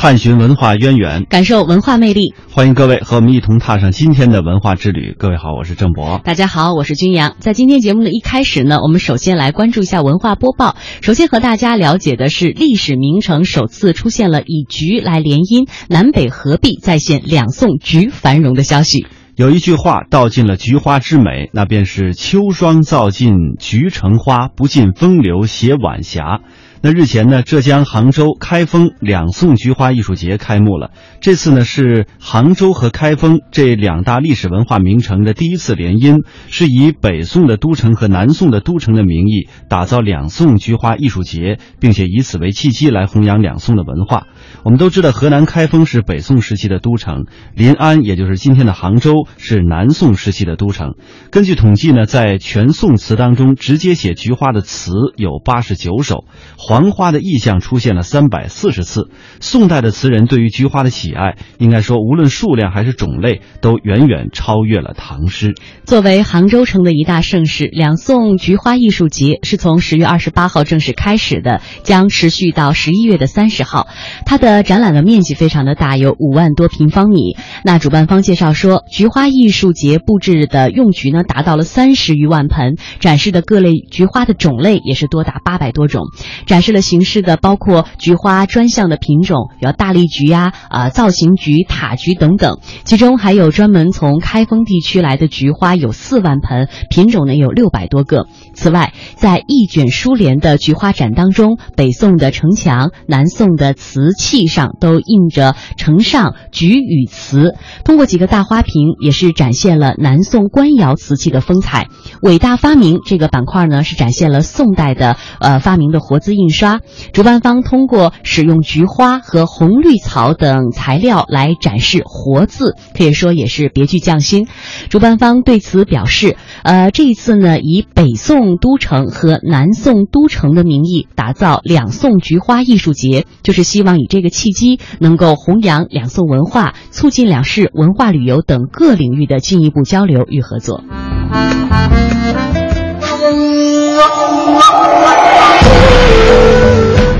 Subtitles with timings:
[0.00, 2.32] 探寻文化渊源，感受文化魅力。
[2.50, 5.14] 欢迎各位和我们一同踏上今天的文化之旅。
[5.18, 6.22] 各位好，我是郑博。
[6.24, 7.36] 大家好，我是君阳。
[7.38, 10.74] 在今天节目的一开始呢，我们首先来关注一下文化播报。
[11.02, 19.06] 首先和大家了解的是，历史名城首次出现了以菊来联姻，南北合璧再现两宋菊繁荣的消息。
[19.36, 26.40] 有一句话道尽了菊花之美，那便是“秋霜造尽菊成花，不尽风流写晚霞”。
[26.82, 30.92] 那日前呢，浙江杭州开封两宋菊花艺术节开幕了。
[31.20, 44.28] 这次呢是杭州和开封这两大历史文化名城的第一次联姻，是以北宋的都城和南宋的都城的名义打造两宋菊花艺术节，并且以此为契机来弘扬两宋的文化。
[44.62, 47.24] 我们都知道，河南开封是北宋时期的都城，
[47.54, 50.94] 临安也就是今天的杭州是南宋时期的都城。
[51.30, 56.24] 根据统计呢，在全宋词当中，直接写菊花的词有八十九首。
[56.58, 59.08] 黄花的意象出现了三百四十次。
[59.40, 65.54] 宋代的词人对于菊花的喜爱，应该说无论数量还是种类，都远远超越了唐诗。
[65.84, 73.88] 作为杭州城的一大盛事，两宋菊花艺术节是从十月二十八号正式开始的，将持续到十一月的三十号。
[74.26, 77.36] 它的展览的面积非常的大，有五万多平方米。
[77.64, 86.04] 那主办方介绍说，菊花艺术节布置的用菊呢达到了三十余万盆，展示的各类菊花的种类也是多达八百多种。
[86.46, 98.26] 展示了形式的包括菊花专项的品种，有大丽菊呀、啊、造型菊、塔菊等等，其中还有专门从开封地区来的菊花有四万盆，品种呢有六百多个。
[98.54, 111.88] 此外，在一卷书联的菊花展当中，北宋的城墙、南宋的瓷器地上都印着“城上菊与瓷”，通过几个大花瓶，也是展现了南宋官窑瓷器的风采。
[112.22, 116.80] 伟大发明这个板块呢，是展现了宋代的呃发明的活字印刷。
[117.12, 124.48] 主办方通过使用菊花和红绿草等材料来展示活字，可以说也是别具匠心。
[124.88, 140.82] 主办方对此表示，呃，这一次呢，以北宋都城和南宋都城的名义打造两宋菊花艺术节，就是希望以这个契机能够弘扬两宋文化，促进两市文化旅游等各领域的进一步交流与合作。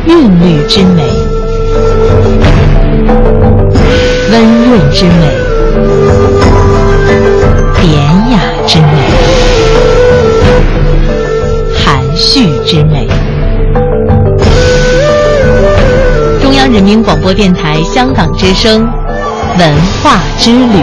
[0.07, 1.03] 韵律之美，
[4.33, 5.31] 温润之美，
[7.81, 7.93] 典
[8.31, 8.87] 雅之美，
[11.75, 13.07] 含蓄之美。
[16.51, 18.83] 中央人民广播电台香港之声，
[19.57, 20.83] 文化之旅。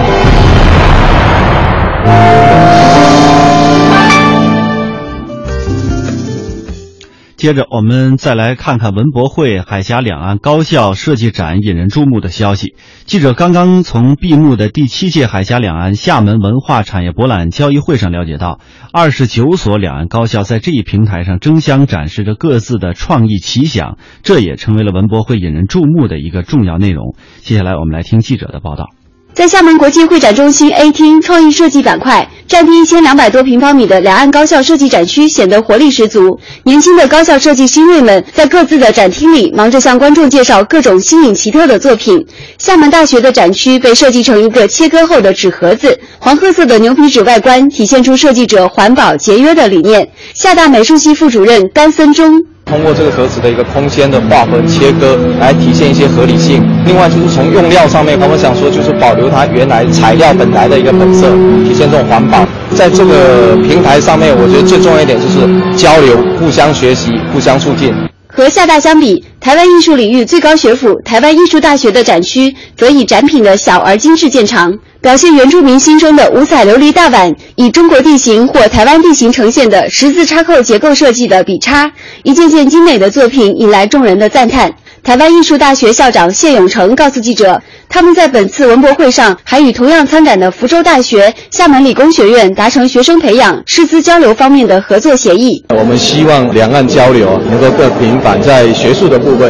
[7.38, 12.76] 接着，我们再来看看文博会海峡两岸高校设计展引人注目的消息。
[13.06, 18.60] 记者刚刚从闭幕的第七届海峡两岸厦门文化产业博览交易会上了解到，
[18.92, 27.16] 二十九所两岸高校在这一平台上争相展示着各自的创意奇想，这也成为了文博会引人注目的一个重要内容。
[27.42, 28.90] 接下来，我们来听记者的报道。
[29.38, 36.40] 在厦门国际会展中心 A 厅创意设计板块，占地一千两百多平方米的两岸高校设计展区显得活力十足。
[36.64, 42.26] 年轻的高校设计新锐们在各自的展厅里忙着向观众介绍各种新颖奇特的作品。
[42.58, 50.10] 厦门大学的展区被设计成一个切割后的纸盒子，黄褐色的牛皮纸外观体现出设计者环保节约的理念。
[50.34, 52.44] 厦大美术系副主任甘森中。
[52.68, 56.62] 通过这个盒子的一个空间的划分切割，来体现一些合理性。
[56.86, 61.30] 另外就是从用料上面，我们想说就是保留它原来材料本来的一个本色，
[61.64, 62.46] 体现这种环保。
[62.76, 65.48] 在这个平台上面，我觉得最重要一点就是
[65.78, 67.94] 交流、互相学习、互相促进。
[68.38, 74.78] 和厦大相比，台湾艺术领域最高学府台湾艺术大学的展区则以展品的小而精致见长。
[75.02, 81.92] 表现原住民心中的五彩琉璃大碗，以中国地形或台湾地形呈现的十字插扣结构设计的笔叉，
[82.22, 84.72] 一件件精美的作品引来众人的赞叹。
[85.08, 95.64] 台湾艺术大学校长谢永成告诉记者，他们在本次文博会上还与同样参展的福州大学、厦门理工学院达成学生培养、师资交流方面的合作协议。
[95.70, 99.50] 我们希望两岸交流能够更频繁，在学术的部分。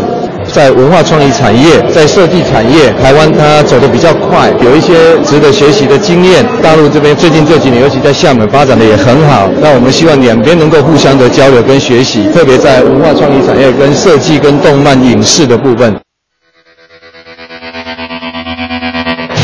[0.52, 6.46] 在文化创意产业，在设计产业，台湾它走得比较快，有一些值得学习的经验。
[6.62, 9.50] 大陆这边最近这几年，尤其在厦门发展的也很好。
[9.62, 15.96] 那我们希望两边能够互相的交流跟学习，特别在文化创意产业、跟设计、跟动漫、影视的部分。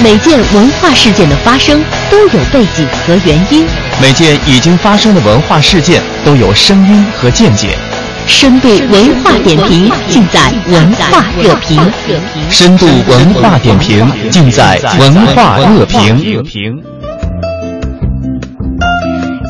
[0.03, 3.65] 每件文化事件的发生都有背景和原因，
[4.01, 7.69] 每件已经发生的文化事件都有声音和见解。
[8.27, 11.79] 深度文化点评尽在文化热评。
[12.49, 16.92] 深度文化点评尽在文化热评。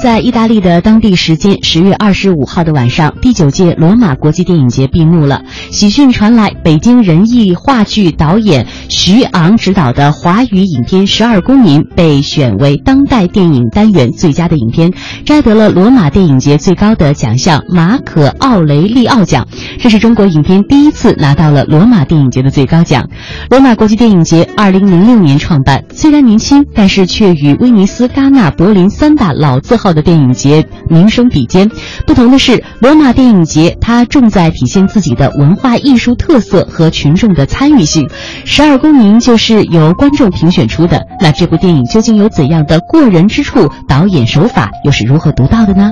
[0.03, 5.45] 在意大利的当地时间十月二十五号的晚上，第九届罗马国际电影节闭幕了。
[5.71, 14.91] 喜讯传来，北京人艺话剧导演徐昂执导的华语影片《十二公民》被选为当代电影单元最佳的影片，
[15.23, 19.47] 摘得了罗马电影节最高的奖项马可奥雷利奥奖。
[19.79, 23.07] 这是中国影片第一次拿到了罗马电影节的最高奖。
[23.49, 31.69] 罗马国际电影节二零零六年创办，虽然年轻，但是却与威尼斯、戛纳、柏林三大老字号的电影节名声比肩。
[32.05, 38.09] 不同的是，罗马电影节它重在体现自己的文化艺术特色和群众的参与性。
[38.45, 41.01] 十二公民就是由观众评选出的。
[41.19, 43.69] 那这部电影究竟有怎样的过人之处？
[43.87, 45.91] 导演手法又是如何独到的呢？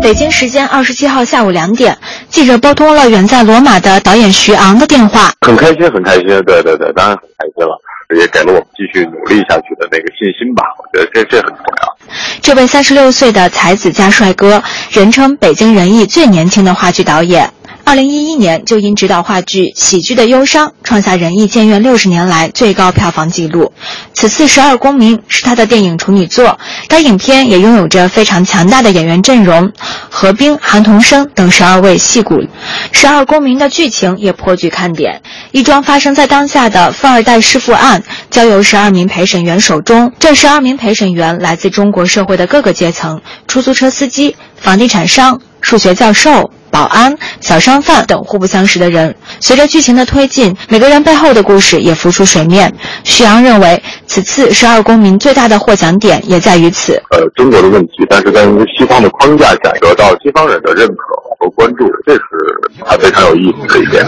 [0.00, 1.96] 北京时间二十七号下午两点，
[2.28, 5.32] 记者拨通了远在罗马的导演徐昂的电话。
[5.40, 7.80] 很开心，很开心，对对对，当然很开心了，
[8.14, 10.64] 也给了我们继续努力下去的那个信心吧。
[10.78, 11.96] 我觉得这这很重要。
[12.40, 17.50] 这位三十六岁的才子加帅哥，人称北京人艺最年轻的话剧导演。
[17.86, 23.72] 二零一一年就因执导话剧《喜剧的忧伤》创下人艺建院六十年来最高票房纪录。
[24.12, 29.70] 此次《十二公民》是他的电影处女作，该影片也拥有着非常强大的演员阵容，
[30.10, 32.34] 何冰、韩童生等十二位戏骨。
[32.90, 35.22] 《十二公民》的剧情也颇具看点，
[35.52, 40.12] 一桩发生在当下的富二代弑父案交由十二名陪审员手中。
[40.18, 46.50] 这十二名陪审员来自中国社会的各个阶层：出租车司机、房地产商、数学教授。
[46.68, 52.70] 保安、小商贩等互不相识的人，随着剧情的推进，每个人背后的故事也浮出水面。
[53.02, 57.00] 徐阳认为，此次《十二公民》最大的获奖点也在于此。
[57.12, 58.44] 呃，中国的问题，但是在
[58.76, 60.94] 西方的框架下得到西方人的认可
[61.38, 62.20] 和关注，这是
[62.84, 64.04] 他非常有意思的一点。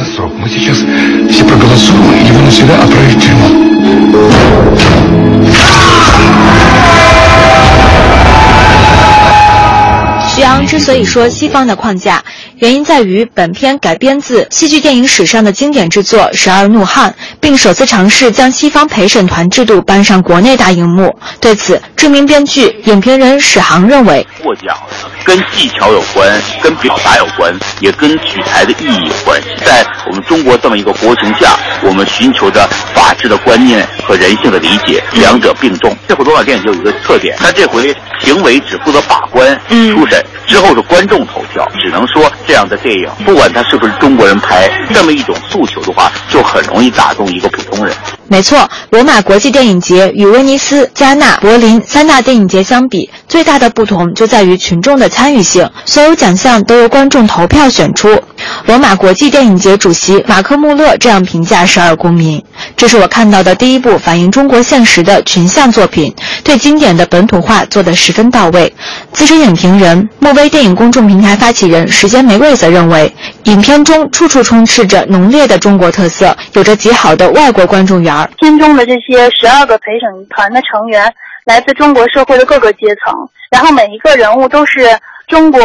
[10.39, 12.25] 徐昂之所以说西方的框架，
[12.59, 17.09] 原因在于本片改编自戏剧电影史上的经典之作《十二怒汉》，
[17.41, 21.17] 并首次尝试将西方陪审团制度搬上国内大荧幕。
[21.41, 24.77] 对此，知名编剧、影评人史航认为，获奖
[25.23, 26.29] 跟技巧有关，
[26.61, 29.49] 跟表达有关，也跟取材的意义有关系。
[29.65, 35.97] 在我们中国这么一个国情下，我们寻求着法治的观念和人性的理解，两者并重。
[36.09, 39.57] 这回罗马电影就有一个特点，他这回评委只负责把关、
[39.95, 40.21] 初审。
[40.49, 47.95] 之后是观众投票，只能说这样的电影，不管他是不是中国人拍，这么一种诉求的话，就很容易打动一个普通人。
[48.27, 58.19] 没错，罗马国际电影节与威尼斯、加纳、柏林三大电影节相比，最大的不同就在于群众的参与性，所有奖项都由观众投票选出。
[58.65, 62.39] 罗马国际电影节主席马克·穆勒这样评价《十二公民》
[62.77, 66.15] ：“这是我看到的第一部反映中国现实的群像作品，
[66.45, 68.73] 对经典的本土化做得十分到位。”
[69.13, 73.13] 资深影评人、墨威电影公众平台发起人时间玫瑰则认为，
[73.45, 78.31] 影片中处处充斥着浓烈的中国特色，有着极好的外国观众缘。
[78.39, 81.13] 片中的这些十二个陪审团的成员
[81.45, 85.61] 来自中国社会的各个阶层，然后每一个人物都是中国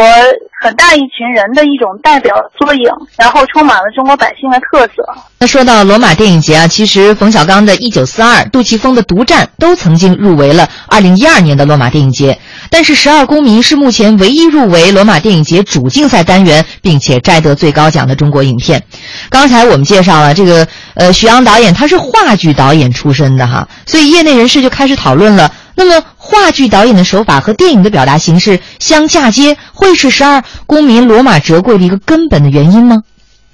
[0.62, 4.94] 很大一群人的一种代表缩影，然后充满了中国百姓的特色。
[5.40, 12.38] 那说到罗马电影节啊，其实冯小刚的《一九四二》、杜琪峰的《独占》都曾经入围了二零一二年的罗马电影节，
[12.70, 18.84] 但是《十二公民》是目前唯一入围罗马电影节主竞赛单元并且摘得最高奖的中国影片。
[19.30, 25.52] 刚才我们介绍了这个，呃，徐昂导演他是话剧导演出身的哈，所以业内人士就开始讨论了。
[25.76, 33.04] 那么，话剧导演的手法和电影的表达形式相嫁接，会是《十二公民》罗马折桂的一个根本的原因吗？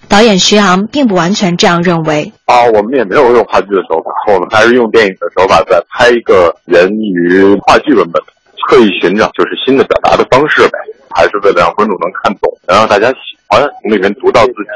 [0.08, 2.34] 导演徐昂并不完全这样认为。
[2.46, 8.22] 啊，我们也没有用话剧的手法，我们还是用电影的手法在拍一个源于话剧文本，
[8.68, 10.78] 刻意寻找就是新的表达的方式呗，
[11.12, 14.70] 还是为了让观众能看懂，能让大家喜欢，从里面读到自己。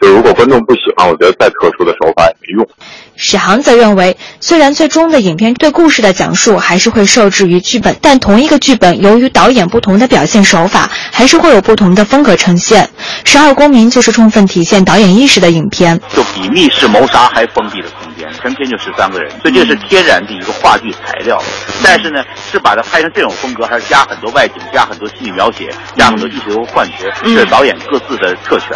[0.00, 2.68] 就如果观众不喜欢，我觉得再特殊的手法也没用。
[3.16, 12.84] 史航则认为，虽然最终的影片对故事的讲述还是会受制于剧本，但同一个剧本由于导演不同的表现手法，还是会有不同的风格呈现。
[13.24, 18.07] 《十二公民》就是充分体现导演意识的影片，就比密室谋杀还封闭的空间，
[18.40, 21.42] 全片就十三个人，所以这是天然的一个话剧材料。
[21.82, 28.68] 但是呢，是把它拍成这种风格，还是加很多外景，加很多戏剧描写，加很多艺术幻觉，是导演各自的特权。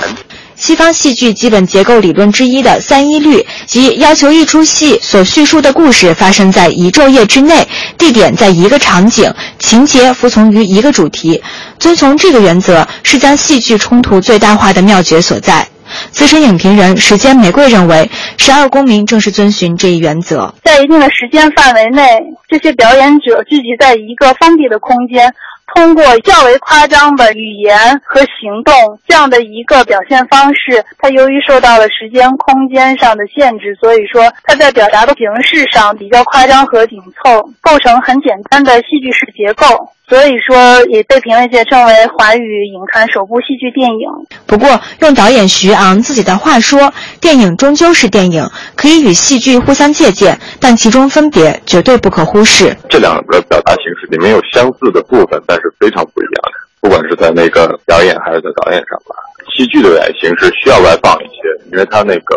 [0.55, 7.67] 西方戏剧基本结构理论之一的三一律，即要求一出戏所叙述的故事发生在一昼夜之内，
[7.99, 11.43] 地点在一个场景，情节服从于一个主题。
[11.81, 15.67] 遵从这个原则，是将戏剧冲突最大化的妙诀所在。
[16.11, 18.11] 资深影评人时间玫瑰认为，
[18.43, 20.55] 《十二公民》正是遵循这一原则。
[20.63, 22.03] 在一定的时间范围内，
[22.49, 25.35] 这些表演者聚集在一个封闭的空间。
[25.75, 28.75] 通过较为夸张的语言和行动
[29.07, 39.67] 这样的一个表现方式，它由于受到了时间、空间上的限制，所以说它在表达的形式上比较夸张和紧凑，构成很简单的戏剧式结构。
[40.09, 44.07] 所以说，也被评论界称为华语影坛首部戏剧电影。
[44.47, 48.45] 不过，用导演徐昂自己的话说，电影终究是电影，
[48.76, 52.76] 可以与戏剧互相借鉴，但其中分别绝对不可忽视。
[52.91, 56.59] 这两个表达形式里面有相似的部分，但是非常不一样的。
[56.83, 59.14] 不管是在那个表演还是在导演上吧，
[59.54, 62.35] 戏剧的外形是需要外放一些，因为它那个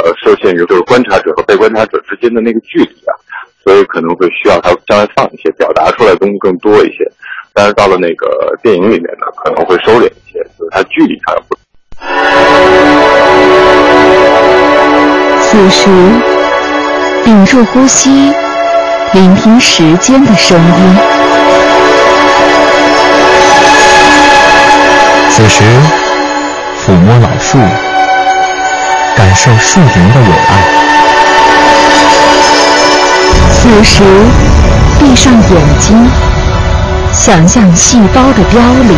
[0.00, 3.12] 呃受限于就是观察者和被观察者之间的那个距离啊。
[3.62, 7.06] 所以可能会需要它将来放一些，表达出来的东西更多一些。
[7.54, 11.54] 但是到了那个电影里面呢，可能会收敛一些，就是它距离上不。
[15.44, 15.88] 此时，
[17.24, 18.32] 屏住呼吸，
[19.12, 21.31] 聆听时间的声音。
[25.42, 25.64] 此时，
[26.78, 27.58] 抚摸老树，
[29.16, 30.50] 感受树林的伟岸。
[33.50, 34.04] 此时，
[35.00, 35.40] 闭上眼
[35.80, 36.08] 睛，
[37.12, 38.96] 想象细胞的凋零。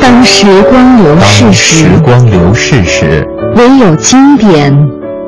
[0.00, 4.76] 当时光流逝时，时光流逝时，唯有经典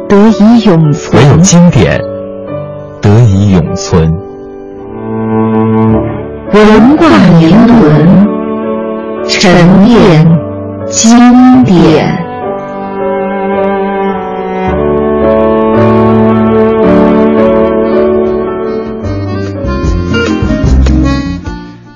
[0.08, 1.22] 得以永存。
[1.22, 2.00] 唯有经典
[3.00, 3.55] 得以
[9.38, 10.26] 沉淀
[10.88, 12.24] 经典。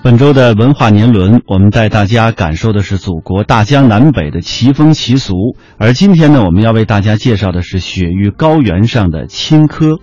[0.03, 5.35] 本周的文化年轮，我们带大家感受的是祖国大江南北的奇风奇俗。
[5.79, 9.99] 而今天呢，我们要为大家介绍的是雪域高原上的青稞。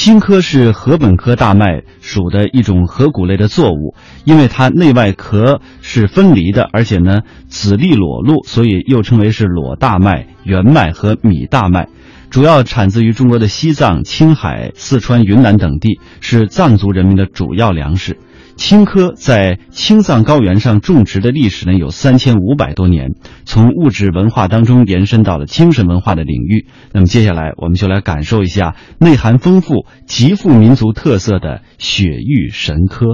[0.00, 11.88] 青稞是禾本科大麦属的一种禾谷类的作物，因为它内外壳是分离的，而且呢籽粒裸露，所以又称为是裸大麦、圆麦和米大麦。
[12.30, 18.18] 主要产自于中国的西藏、青海、四川、云南等地，是藏族人民的主要粮食。
[18.58, 23.12] 青稞在青藏高原上种植的历史呢有三千五百多年，
[23.46, 26.66] 从物质文化当中延伸到了精神文化的领域。
[26.92, 33.06] 那么接下来我们就来感受一下内涵丰富、极富民族特色的雪域神科。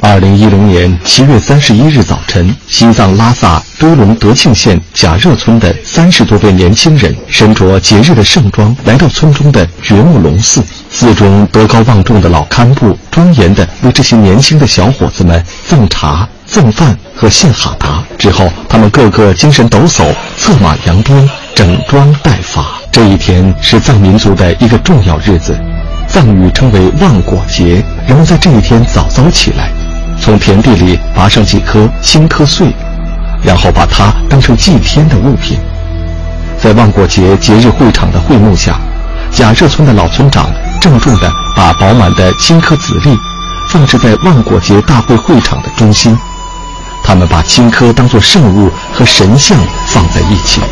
[0.00, 10.75] 二零一零年七月三十一日早晨，西藏拉萨堆龙德庆县贾热村的三十多位年轻人，身着节日的盛装，来到村中的觉木龙寺。
[10.98, 18.02] 寺中德高望重的老堪布庄严地为这些年轻的小伙子们奉茶、赠饭和献哈达。
[18.16, 22.64] 之后，他们个个精神抖擞，策马扬鞭，整装待发。
[22.90, 25.54] 这一天是藏民族的一个重要日子，
[26.08, 27.84] 藏语称为万果节。
[28.06, 29.68] 人们在这一天早早起来。
[30.18, 32.72] 从田地里拔上几颗青稞穗，
[33.44, 35.58] 然后把它当成祭天的物品。
[36.58, 38.80] 在万果节节日会场的会幕下，
[39.36, 40.50] 贾热村的老村长
[40.80, 43.14] 郑重地把饱满的青稞籽粒
[43.68, 46.16] 放置在万果节大会会场的中心。
[47.04, 50.62] 他们把青稞当作圣物和神像放在一起。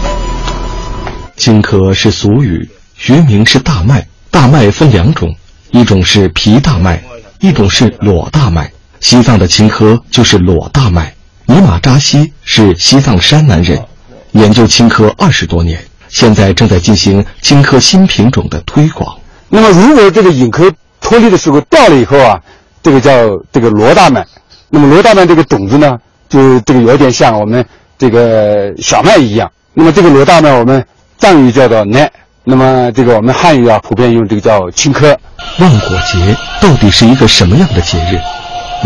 [1.37, 2.67] 青稞是俗语，
[2.97, 4.07] 学名是大麦。
[4.31, 5.37] 大麦分两种，
[5.71, 7.03] 一种是皮大麦，
[7.41, 8.73] 一种是裸大麦。
[8.99, 11.15] 西藏的青稞就是裸大麦。
[11.45, 13.85] 尼玛扎西是西藏山南人，
[14.33, 19.17] 研究青稞二十多年，现在正在进行青稞新品种的推广。
[19.49, 22.41] 那么，如果这个引科脱粒的时候掉了以后啊，
[22.85, 23.11] 这个叫
[23.53, 24.25] 这个罗大麦。
[24.71, 27.67] 那么，罗大麦这个种子呢，就这个有点像我们
[27.99, 29.51] 这个小麦一样。
[29.75, 30.87] 那么，这个罗大麦我们
[31.19, 32.09] 藏语叫做奈，
[32.45, 35.17] 那么这个我们汉语啊普遍用这个叫青稞。
[35.59, 38.21] 万果节到底是一个什么样的节日？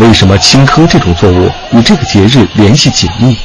[0.03, 3.37] 为什么青稞这种作物与这个节日联系紧密？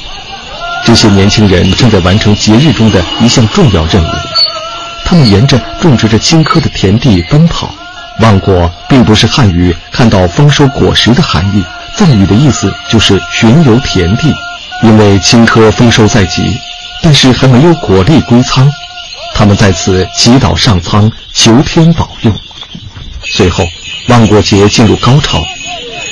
[0.85, 4.09] 这些年轻人正在完成节日中的一项重要任务。
[5.05, 7.75] 他们沿着种植着青稞的田地奔跑。
[8.21, 11.65] 望果并不是汉语看到丰收果实的含义，
[11.97, 14.33] 藏语的意思就是巡游田地。
[14.83, 16.57] 因为青稞丰收在即，
[17.03, 18.71] 但是还没有果粒归仓，
[19.35, 22.33] 他们在此祈祷上苍，求天保佑。
[23.25, 23.67] 随后，
[24.09, 25.43] 望果节进入高潮。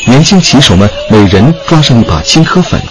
[0.07, 2.83] 年轻骑手们每人抓上一把青稞粉，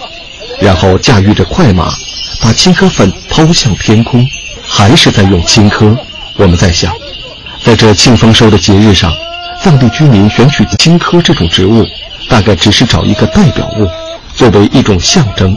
[0.62, 1.92] 然后驾驭着快马，
[2.40, 4.24] 把青稞粉抛向天空，
[4.64, 5.96] 还是在用青稞。
[6.36, 6.94] 我们在想，
[7.64, 9.12] 在这庆丰收的节日上，
[9.60, 11.84] 藏地居民选取青稞这种植物，
[12.28, 13.88] 大概只是找一个代表物，
[14.36, 15.56] 作为一种象征。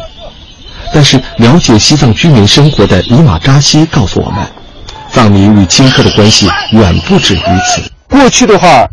[0.91, 4.43] 但是，了解西藏居民生活的尼玛扎西告诉我们，
[5.11, 7.81] 藏民与青稞的关系远不止于此。
[8.09, 8.87] 过去的话，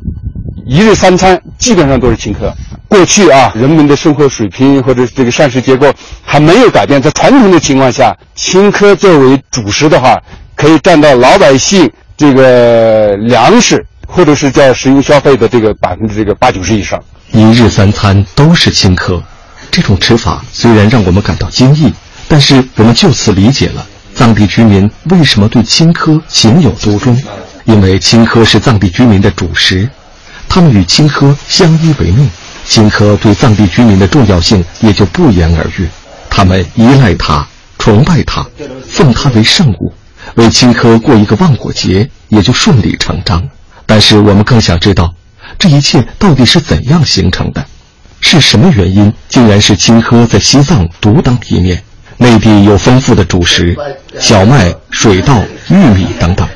[0.67, 2.53] 一日三餐基本上都是青稞。
[2.93, 5.91] 过去啊，人们的生活水平或者这个膳食结构
[6.23, 10.21] 还没有改变，在传统的情况下，青稞作为主食的话，
[10.55, 17.03] 可以占到老百姓这个粮食或者是叫食用消费的这个百分之这个八九十以上。
[17.31, 19.23] 一日三餐都是青稞。
[19.71, 21.91] 这种吃法虽然让我们感到惊异，
[22.29, 27.19] 但是我们就此理解了藏地居民为什么对青稞情有独钟。
[27.65, 29.89] 因为青稞是藏地居民的主食，
[30.47, 32.29] 他们与青稞相依为命，
[32.73, 35.87] 青稞对藏地居民的重要性也就不言而喻。
[36.31, 37.47] 他们依赖它，
[37.79, 38.47] 崇拜它，
[38.89, 39.93] 奉它为圣物，
[40.37, 43.47] 为青稞过一个万果节也就顺理成章。
[43.85, 45.15] 但是我们更想知道，
[45.59, 47.63] 这一切到底是怎样形成的？
[48.23, 51.83] 是什么原因，竟然是青稞在西藏独当一面？
[52.17, 53.77] 内地有丰富的主食，
[54.19, 55.39] 小麦、水稻、
[55.69, 56.49] 玉米等等，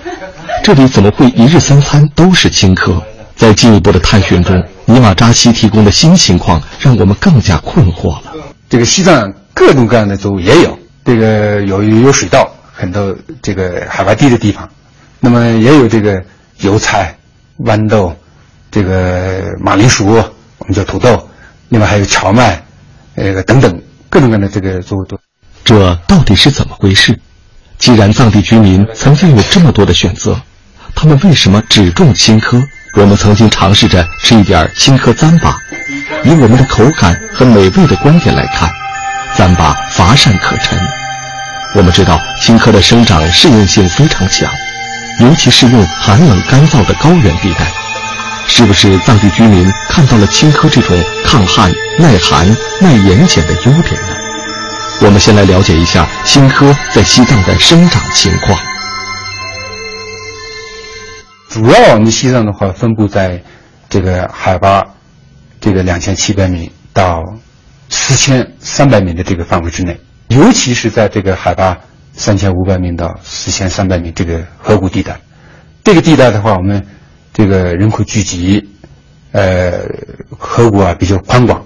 [0.65, 3.03] 这里怎么会一日三餐都是青稞？
[3.37, 8.33] 在进一步的探寻中，尼玛扎西提供的新情况让我们更加困惑了。
[8.71, 14.69] 这个西藏各种各样的作物也有，这个有有水稻，很多这个海拔低的地方，
[15.19, 16.23] 那么也有这个
[16.59, 17.17] 油菜、
[17.59, 18.15] 豌豆，
[18.71, 21.29] 这个马铃薯，我们叫土豆。
[21.69, 22.63] 另外还有荞麦，
[23.17, 25.19] 呃等等各种各样的这个作物都。
[25.65, 27.19] 这到底是怎么回事？
[27.77, 30.41] 既然藏地居民曾经有这么多的选择，
[30.95, 32.65] 他们为什么只种青稞？
[32.97, 35.55] 我们曾经尝试着吃一点青稞糌粑，
[36.25, 38.71] 以我们的口感和美味的观点来看，
[39.37, 40.79] 糌粑乏善可陈。
[41.75, 44.51] 我们知道青稞的生长适应性非常强，
[45.21, 47.67] 尤其是用寒冷干燥的高原地带。
[48.49, 52.49] 是不是藏地居民看到了青稞这种抗旱、耐寒、
[52.81, 54.09] 耐盐碱的优点呢？
[55.01, 58.59] 我们先来了解一下青稞在西藏的生长情况。
[61.57, 63.43] 主要我们西藏的话，分布在
[63.89, 64.85] 这个海拔
[65.59, 67.23] 这个两千七百米到
[67.89, 71.75] 四千三百米的这个范围之内，尤其是在这个海拔
[72.13, 75.19] 三千五百米到四千三百米这个河谷地带，
[75.83, 76.87] 这个地带的话，我们。
[77.33, 78.63] 这个人口聚集，
[79.33, 79.81] 呃，
[80.39, 81.65] 河谷啊比较宽广，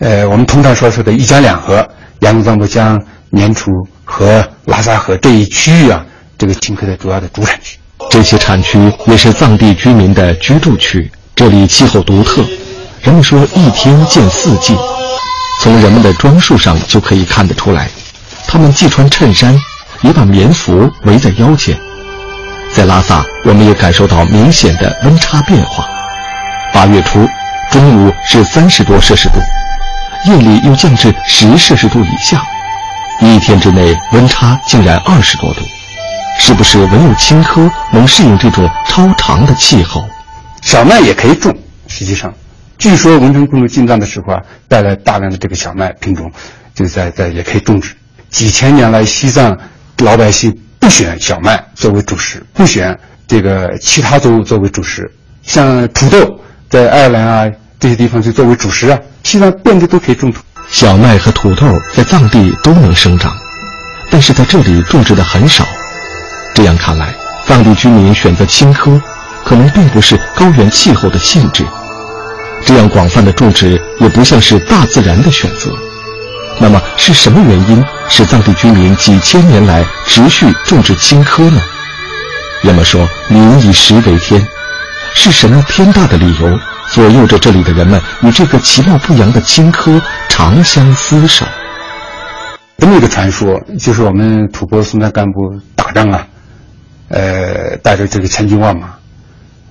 [0.00, 1.86] 呃，我们通常说说的一江两河，
[2.20, 3.70] 羊卓藏布江、年楚
[4.04, 6.04] 和、拉萨河这一区域啊，
[6.36, 7.78] 这个青稞的主要的主产区。
[8.14, 12.44] 这些产区也是藏地居民的居住区，这里气候独特，
[13.00, 14.72] 人们说一天见四季，
[15.60, 17.90] 从人们的装束上就可以看得出来，
[18.46, 19.60] 他们既穿衬衫，
[20.02, 21.76] 也把棉服围在腰间。
[22.72, 25.84] 在拉萨，我们也感受到明显的温差变化。
[26.72, 27.28] 八月初，
[27.72, 29.40] 中午是三十多摄氏度，
[30.30, 32.40] 夜里又降至十摄氏度以下，
[33.20, 35.62] 一天之内温差竟然二十多度。
[36.38, 40.04] 是不是唯有青稞能适应这种超长的气候？
[40.62, 41.56] 小麦也可以种。
[41.88, 42.32] 实际上，
[42.78, 46.30] 据说文成公主进藏的时候啊，带来大量的这个小麦品种，
[46.74, 47.94] 就在在也可以种植。
[48.30, 49.58] 几千年来，西藏
[49.98, 50.56] 老百姓。
[50.80, 52.94] 不选小麦作为主食，不选
[53.26, 55.10] 这个其他作物作为主食，
[55.42, 60.42] 像土豆在爱尔兰啊这些地方就作为主食啊，西藏遍地都可以种土。
[60.68, 63.34] 小麦和土豆在藏地都能生长，
[64.10, 65.66] 但是在这里种植的很少。
[66.54, 67.14] 这样看来，
[67.44, 68.98] 藏地居民选择青稞，
[69.44, 71.66] 可能并不是高原气候的限制。
[72.64, 75.70] 这样广泛的种植也不像是大自然的选择。
[76.60, 81.60] 那么是什么原因使藏地居民几千年来持续种植青稞呢？
[82.62, 84.40] 人们说“民以食为天”，
[85.12, 91.44] 是什么天大的理由左右着这里的人们与这个其貌不扬的青稞长相厮守？
[92.78, 96.26] 这么一个传说，就是我们吐蕃松赞干部打仗啊，
[97.08, 98.94] 呃，带着这个千军万马，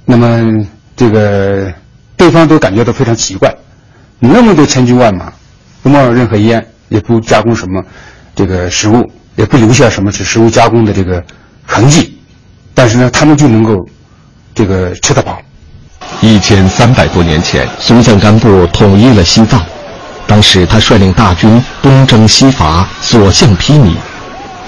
[0.05, 0.65] 那么
[0.95, 1.73] 这个
[2.17, 3.53] 对方都感觉到非常奇怪，
[4.19, 5.31] 那么多千军万马，
[5.81, 6.65] 不冒任何烟。
[6.89, 7.81] 也不加工什么，
[8.35, 11.23] 这个食物也不留下什么是食物加工的这个
[11.65, 12.19] 痕迹，
[12.75, 13.83] 但是呢，他们就能够
[14.53, 15.41] 这个吃得饱。
[16.21, 19.59] 一千三百多年前，松赞干布统一了西藏，
[20.27, 23.95] 当时他率领大军东征西伐，所向披靡。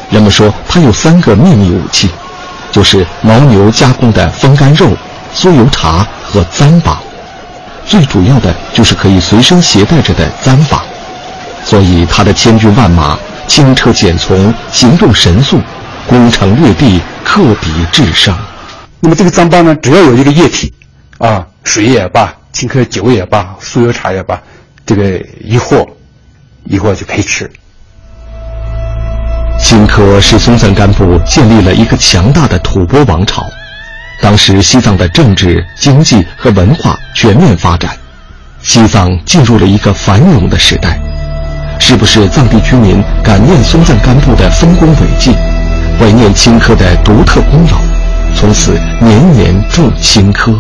[0.10, 2.10] 人们说他有三个秘密武器，
[2.76, 4.86] 就是牦牛加工的风干肉、
[5.34, 6.98] 酥油茶和糌粑。
[7.86, 10.82] 最主要的就是可以随身携带着的糌粑，
[11.64, 15.62] 所以他的千军万马轻车简从，行动神速，
[16.06, 18.38] 攻城略地，克敌制胜。
[19.00, 20.74] 那么这个糌粑呢，只要有一个液体，
[21.18, 24.38] 啊，水也罢，青稞酒也罢，酥油茶也罢，
[24.86, 25.88] 这个一和，
[26.66, 27.50] 一和就可以吃。
[29.66, 33.44] 青稞是松赞干布建立了一个强大的吐蕃王朝。
[34.22, 37.98] 当时西藏的政治、经济和文化全面发展，
[38.62, 41.00] 西藏进入了一个繁荣的时代。
[41.80, 45.32] 是不是藏地居民感念松赞干布的丰功伟绩，
[46.00, 47.80] 怀念青稞的独特功劳，
[48.36, 50.56] 从此年年种青稞？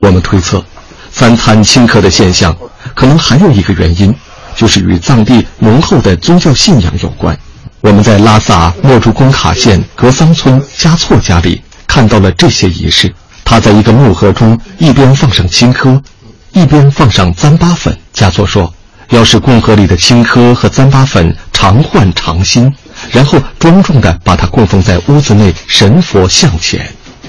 [0.00, 0.62] 我们推测，
[1.10, 2.54] 三餐青稞的现象，
[2.94, 4.14] 可能还有一个原因，
[4.54, 7.34] 就是与藏地浓厚的宗教信仰有关。
[7.82, 11.60] 我们在拉萨墨竹工卡县格桑村加措家里。
[11.88, 13.12] 看到了这些仪式，
[13.44, 16.00] 他在一个木盒中一边放上青稞，
[16.52, 17.94] 一边放上糌粑粉。
[18.14, 18.72] 加措说
[19.10, 22.72] ：“要是供盒里的青稞和糌粑粉常换常新，
[23.10, 26.88] 然后庄重地把它供奉在屋子内神佛像前。”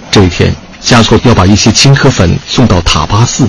[0.09, 3.45] 这一天，加措要把一些青稞粉送到塔巴寺，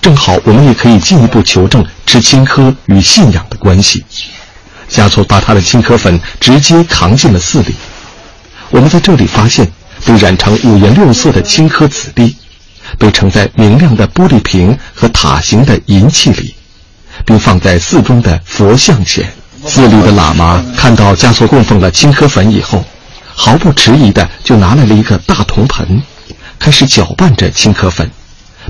[0.00, 4.04] 正好我们也可以进一步求证吃青稞与信仰的关系。
[4.90, 7.74] 加措把他的青稞粉直接扛进了寺里，
[8.70, 9.70] 我们在这里发现。
[10.06, 12.34] 被染成五颜六色的青稞子粒，
[12.96, 16.54] 被盛在明亮的玻璃瓶和塔形的银器里，
[17.26, 19.30] 并放在寺中的佛像前。
[19.66, 22.82] 寺里的喇嘛看到加措供奉了青稞粉以后，
[23.34, 26.02] 毫不迟疑的就拿来了一个大铜盆，
[26.58, 28.10] 开始搅拌着青稞粉，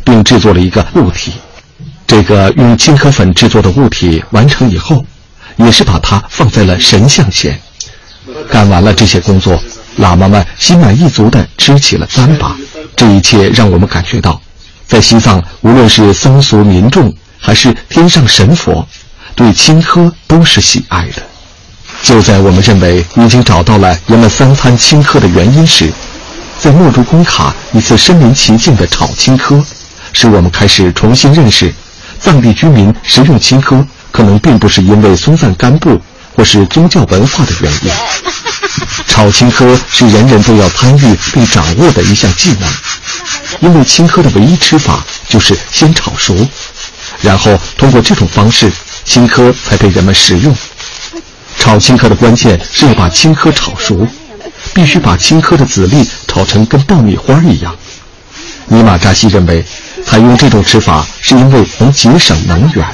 [0.04, 1.33] 并制作了一个物体。
[2.09, 5.06] 这个用青稞粉制作的物体完成以后，
[5.64, 7.61] 也是把它放在了神像前。
[8.51, 9.61] 干完了这些工作。
[9.99, 12.53] 喇嘛们心满意足地吃起了糌粑，
[12.96, 14.40] 这一切让我们感觉到，
[14.87, 18.87] 在西藏，无论是僧俗民众，还是天上神佛，
[19.35, 21.23] 对青稞都是喜爱的。
[22.03, 25.92] 就在我们认为已经找到了人们三餐青稞的原因时，
[26.59, 29.62] 在墨竹工卡一次身临其境的炒青稞，
[30.12, 31.75] 使我们开始重新认识，
[32.20, 36.01] 藏地居民食用青稞可能并不是因为松赞干布
[36.35, 37.90] 或是宗教文化的原因。
[39.07, 42.68] 炒青稞是人人都要参与并掌握的一项技能，
[43.61, 46.49] 因为青稞的唯一吃法就是先炒熟，
[47.20, 48.73] 然后通过这种方式，
[49.05, 50.57] 青稞才被人们食用。
[51.59, 54.07] 炒青稞的关键是要把青稞炒熟，
[54.73, 57.77] 必须把青稞的籽粒炒成跟爆米花一样。
[58.66, 59.64] 尼玛扎西认为，
[60.07, 62.87] 采用这种吃法是因为能节省能源。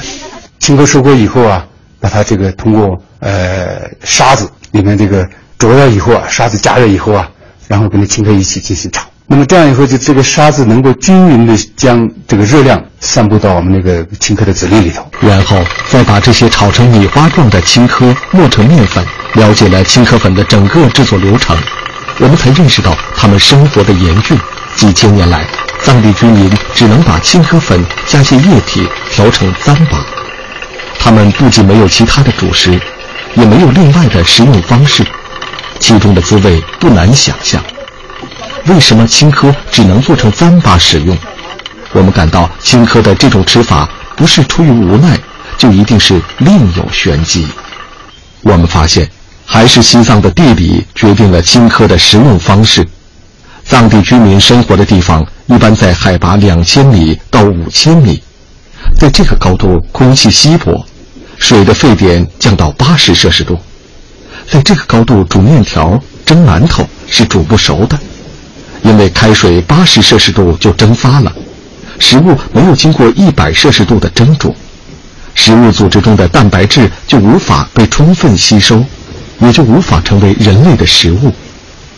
[0.59, 1.65] 青稞收割以后啊，
[1.99, 5.27] 把它这个通过呃沙子里面这个。
[5.59, 7.27] 灼热以后啊，沙子加热以后啊，
[7.67, 9.01] 然后跟那青稞一起进行炒。
[9.25, 15.03] 那么这样以后，就这个沙子能够均匀的将这个热量散布到我们那个青稞的籽粒里头。
[15.19, 15.57] 然后
[15.89, 19.03] 再把这些炒成米花状的青稞磨成面粉。
[19.33, 21.57] 了解了青稞粉的整个制作流程，
[22.19, 24.37] 我们才认识到他们生活的严峻。
[24.75, 25.43] 几千年来，
[25.81, 30.26] 藏地居民只能把青稞粉加些液体调成糌粑。
[31.07, 32.77] 他们不仅没有其他的主食，
[33.35, 35.07] 也没有另外的食用方式。
[35.79, 37.63] 其中的滋味不难想象。
[38.65, 41.17] 为什么青稞只能做成糌粑使用？
[41.93, 45.17] 我们感到青稞的这种吃法不是出于无奈，
[45.57, 47.47] 就一定是另有玄机。
[48.41, 49.09] 我们发现，
[49.45, 52.85] 还是西藏的地理决定了青稞的食用方式。
[53.63, 58.21] 藏地居民生活的地方一般在海拔两千米到五千米，
[58.99, 60.85] 在这个高度空气稀薄，
[61.37, 63.57] 水的沸点降到八十摄氏度。
[64.49, 67.99] 在这个高度煮面条、蒸馒头是煮不熟的，
[68.83, 71.33] 因为开水八十摄氏度就蒸发了，
[71.99, 74.55] 食物没有经过一百摄氏度的蒸煮，
[75.35, 78.83] 食物组织中的蛋白质就无法被充分吸收，
[79.39, 81.33] 也就无法成为人类的食物。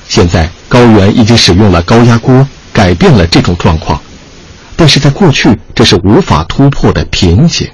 [0.07, 4.01] 现在高原已经使用了高压锅，改变了这种状况，
[4.75, 7.67] 但是在过去这是无法突破的瓶颈。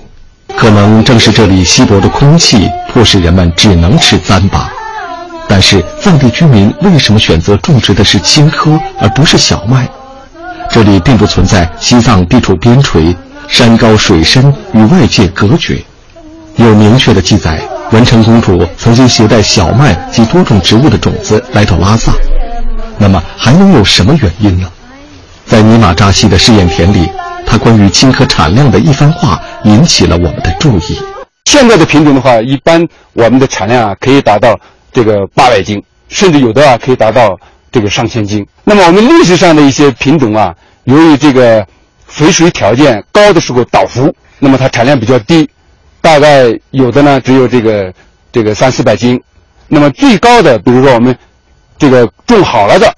[0.58, 4.68] 可能正是这里稀薄的空气迫使人们只能吃糌粑，
[5.48, 9.88] 但是藏地居民为什么选择种植的是青稞而不是小麦？
[10.70, 13.16] 这里并不存在西藏地处边陲，
[13.48, 15.84] 山高水深，与外界隔绝。
[16.56, 22.12] 有明确的记载，文成公主曾经携带小麦及多种植物的种子来到拉萨。
[22.98, 24.68] 那么还能有什么原因呢？
[25.46, 27.08] 在尼玛扎西的试验田里。
[27.58, 31.00] 关于青稞产量的一番话引起了我们的注意。
[31.46, 34.60] 现在的品种的话，一般我们的产量啊可以达到
[34.92, 37.38] 这个八百斤，甚至有的啊可以达到
[37.72, 38.46] 这个上千斤。
[38.64, 40.54] 那么我们历史上的一些品种啊，
[40.86, 41.66] 由于这个
[42.08, 45.48] 肥水条件高的时候倒伏，那么它产量比较低，
[46.02, 47.94] 大概有的呢只有这个
[48.32, 49.22] 这个三四百斤，
[49.68, 51.16] 那么最高的，比如说我们
[51.78, 52.92] 这个种好了的，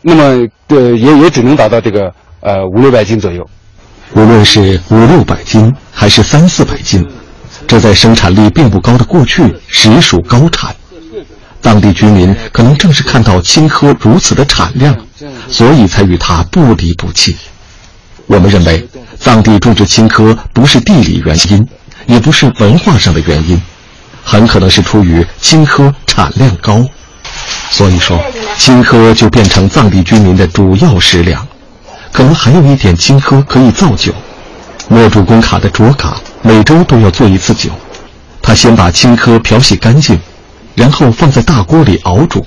[0.00, 3.44] 那么呃也也只能达到这个呃五六百斤左右。
[4.14, 7.06] 无论是五六百斤还是三四百斤，
[7.66, 10.74] 这在生产力并不高的过去实属高产。
[11.60, 14.94] 当地居民可能正是看到青稞如此的产量，
[15.48, 17.36] 所以才与它不离不弃。
[18.26, 18.86] 我们认为，
[19.18, 21.66] 藏地种植青稞不是地理原因，
[22.06, 23.60] 也不是文化上的原因，
[24.24, 26.84] 很可能是出于青稞产量高。
[27.70, 28.20] 所以说，
[28.58, 31.46] 青稞就变成藏地居民的主要食粮。
[32.12, 34.12] 可能还有一点青稞可以造酒。
[34.88, 37.70] 莫主公卡的卓卡每周都要做一次酒，
[38.42, 40.20] 他先把青稞漂洗干净，
[40.74, 42.44] 然后放在大锅里熬煮，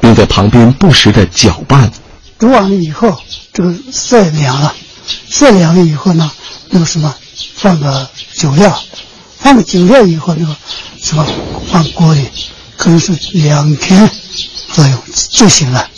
[0.00, 1.90] 并在旁边不时的搅拌。
[2.38, 3.20] 煮完了以后，
[3.52, 4.74] 这个晒凉了，
[5.30, 6.30] 晒凉了以后呢，
[6.70, 7.14] 那个什么，
[7.54, 8.82] 放个酒料，
[9.38, 10.56] 放个酒料以后，那个
[11.00, 11.24] 什么
[11.70, 12.26] 放锅里，
[12.76, 14.10] 可能是两天
[14.72, 14.98] 左右
[15.30, 15.88] 就行了。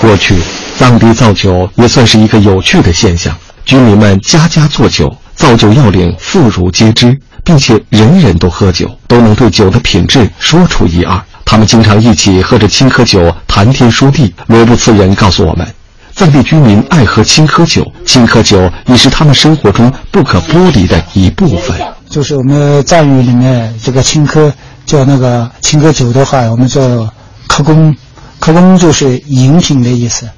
[0.00, 0.40] 过去。
[0.76, 3.34] 藏地造酒也算是一个有趣的现象，
[3.64, 11.20] 居民们家家做酒，造酒要领妇孺皆知，并且人人都喝酒，都能对酒的品质说出一二。
[11.44, 14.34] 他们经常一起喝着青稞酒，谈天说地。
[14.46, 15.66] 罗布次人告诉我们，
[16.12, 21.78] 藏地居民爱喝青稞酒，青稞酒已是他们生活中不可剥离的一部分。
[22.10, 24.52] 就是我们藏语里面这个青稞
[24.86, 27.08] 叫那个青稞酒的话，我们叫
[27.46, 27.94] 克公，
[28.40, 30.28] 克公就是饮品的意思。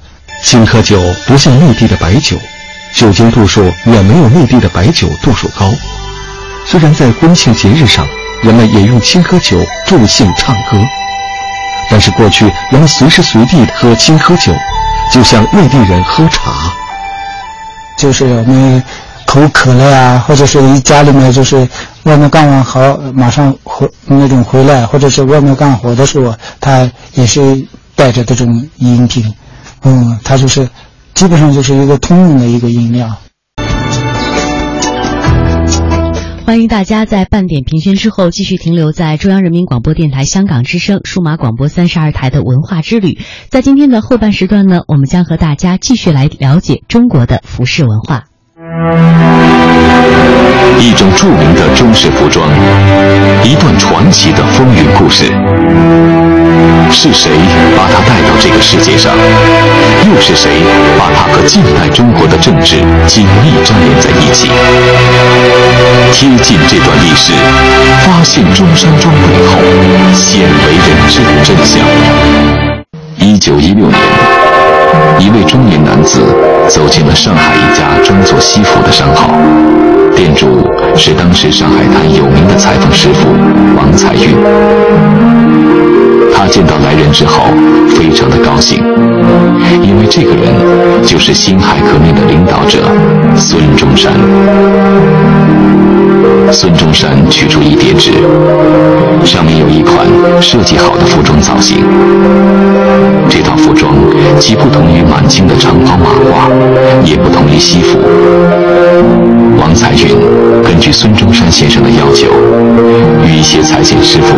[0.43, 2.37] 青稞酒不像内地的白酒，
[2.93, 5.73] 酒精度数远没有内地的白酒度数高。
[6.65, 8.05] 虽然在婚庆节日上，
[8.41, 10.77] 人们也用青稞酒助兴唱歌，
[11.89, 14.53] 但是过去人们随时随地喝青稞酒，
[15.11, 16.51] 就像内地人喝茶。
[17.97, 18.81] 就是我们
[19.25, 21.67] 口渴了呀，或者是家里面就是
[22.03, 29.33] 外面干完活马上回那种回来，或者是外面干活的时候，他也是带着这种饮品。
[29.83, 30.69] 嗯，它就是，
[31.13, 33.15] 基本上就是一个通用的一个音量。
[36.45, 43.19] 欢迎大家在半点评宣之后继续停留在中央人民广播电台香港之声数码广播三十二台的文化之旅。
[43.49, 48.23] 在今天的后半时段呢，我们将和大家继续来了解中国的服饰文化。
[50.79, 52.49] 一种著名的中式服装，
[53.43, 55.25] 一段传奇的风云故事。
[56.91, 57.31] 是谁
[57.75, 59.13] 把他带到这个世界上？
[60.07, 60.63] 又是谁
[60.97, 64.49] 把他和近代中国的政治紧密粘连在一起？
[66.11, 67.33] 贴近这段历史，
[68.05, 69.59] 发现中山装背后
[70.13, 71.85] 鲜为人知的真相。
[73.17, 73.99] 一九一六年，
[75.19, 76.21] 一位中年男子
[76.67, 79.29] 走进了上海一家专做西服的商号，
[80.15, 83.29] 店主是当时上海滩有名的裁缝师傅
[83.75, 84.35] 王才运。
[86.33, 87.45] 他见到来人之后，
[87.89, 88.83] 非常的高兴，
[89.81, 90.53] 因为这个人
[91.03, 92.83] 就是辛亥革命的领导者
[93.35, 94.13] 孙中山。
[96.51, 98.11] 孙中山取出一叠纸，
[99.25, 100.05] 上面有一款
[100.41, 101.83] 设计好的服装造型。
[103.29, 103.93] 这套服装
[104.39, 106.49] 既不同于满清的长袍马褂，
[107.03, 107.99] 也不同于西服。
[109.59, 110.15] 王才运
[110.63, 112.27] 根据孙中山先生的要求，
[113.25, 114.35] 与一些裁剪师傅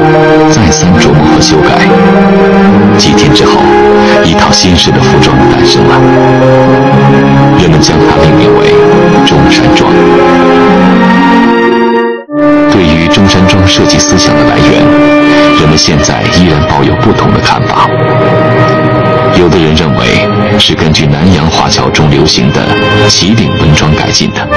[0.49, 1.87] 再三琢磨和修改。
[2.97, 3.59] 几天之后，
[4.23, 5.95] 一套新式的服装诞生了，
[7.59, 8.73] 人们将它命名为
[9.25, 9.89] 中山装。
[13.09, 14.81] 中山装设计思想的来源，
[15.59, 17.89] 人们现在依然抱有不同的看法。
[19.37, 20.27] 有的人认为
[20.59, 22.61] 是根据南洋华侨中流行的
[23.07, 24.47] 旗领奔装改进的，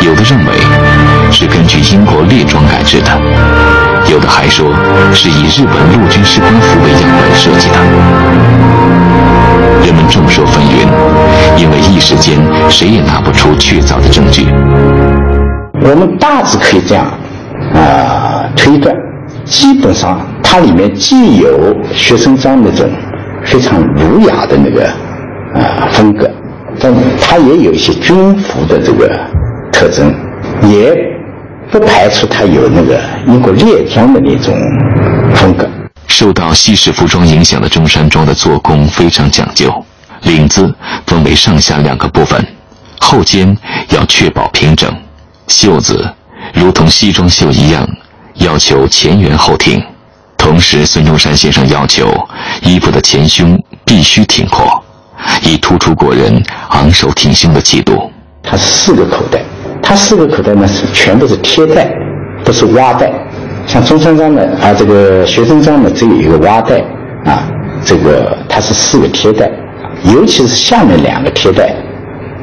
[0.00, 0.52] 有的认为
[1.30, 3.10] 是根据英国列装改制的，
[4.10, 4.66] 有的还说
[5.12, 7.76] 是以日本陆军士官服为样本设计的。
[9.84, 10.86] 人们众说纷纭，
[11.56, 14.46] 因为一时间谁也拿不出确凿的证据。
[15.80, 17.06] 我们大致可以这样
[17.74, 18.94] 啊推断，
[19.44, 22.88] 基本上它里面既有学生装那种
[23.44, 24.86] 非常儒雅的那个
[25.54, 26.30] 啊风格，
[26.78, 29.08] 但它也有一些军服的这个
[29.72, 30.14] 特征，
[30.70, 30.96] 也
[31.70, 34.54] 不排除它有那个英国列装的那种
[35.34, 35.68] 风格。
[36.08, 39.72] 受到西式服装影响的中山装的做工非常讲究，
[40.22, 40.72] 领子
[41.06, 42.42] 分为上下两个部分，
[43.00, 43.56] 后肩
[43.90, 44.90] 要确保平整。
[45.48, 46.08] 袖子
[46.52, 47.86] 如同西装袖一样，
[48.34, 49.82] 要求前圆后挺。
[50.36, 52.12] 同时，孙中山先生要求
[52.62, 54.82] 衣服的前胸必须挺阔，
[55.42, 58.10] 以突出国人昂首挺胸的气度。
[58.42, 59.42] 它是四个口袋，
[59.82, 61.90] 它四个口袋呢是全部是贴带，
[62.44, 63.12] 不是挖带。
[63.66, 66.78] 像中山装的啊，这个学生装的只有一个挖带
[67.24, 67.48] 啊，
[67.84, 69.50] 这个它是四个贴带，
[70.04, 71.74] 尤其是下面两个贴带，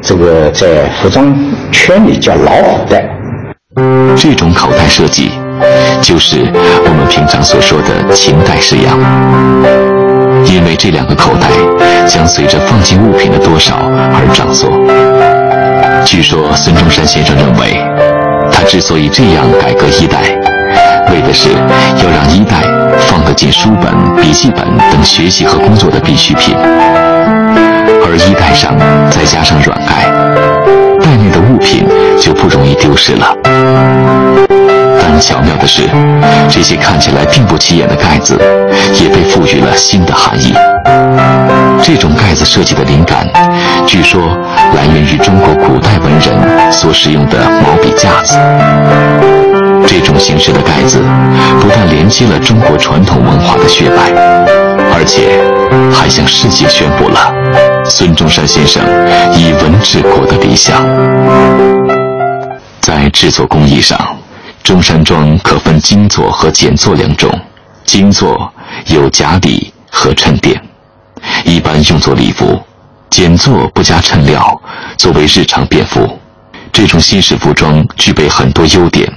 [0.02, 1.34] 这个在服装
[1.72, 3.08] 圈里叫老虎带。
[4.16, 5.32] 这种口袋设计，
[6.00, 6.36] 就是
[6.84, 8.96] 我们平常所说的秦代式样。
[10.46, 11.48] 因为这两个口袋
[12.06, 14.68] 将随着放进物品的多少而涨缩。
[16.04, 17.82] 据说孙中山先生认为，
[18.52, 20.20] 他之所以这样改革衣袋，
[21.10, 22.62] 为的是要让衣袋
[23.08, 26.54] 放得进书本、笔记本等学习和工作的必需品，
[28.06, 28.76] 而衣袋上
[29.10, 30.06] 再加上软盖，
[31.02, 31.84] 袋内的物品
[32.20, 33.36] 就不容易丢失了。
[35.00, 35.82] 但巧妙的是，
[36.50, 38.38] 这些看起来并不起眼的盖子，
[39.00, 40.54] 也被赋予了新的含义。
[41.82, 43.28] 这种盖子设计的灵感，
[43.86, 44.20] 据说
[44.74, 48.38] 来源于中国古代文人所使用的毛笔架子。
[49.86, 50.98] 这种形式的盖子，
[51.60, 54.10] 不但连接了中国传统文化的血脉，
[54.96, 55.38] 而且
[55.92, 57.32] 还向世界宣布了
[57.84, 58.82] 孙中山先生
[59.36, 60.82] 以文治国的理想。
[62.84, 63.98] 在制作工艺上，
[64.62, 67.32] 中山装可分精作和简作两种。
[67.86, 68.52] 精作
[68.88, 70.62] 有夹底和衬垫，
[71.46, 72.62] 一般用作礼服；
[73.08, 74.60] 简作不加衬料，
[74.98, 76.20] 作为日常便服。
[76.70, 79.10] 这种新式服装具备很多优点，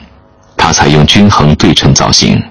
[0.55, 2.41] 它采用均衡对称造型，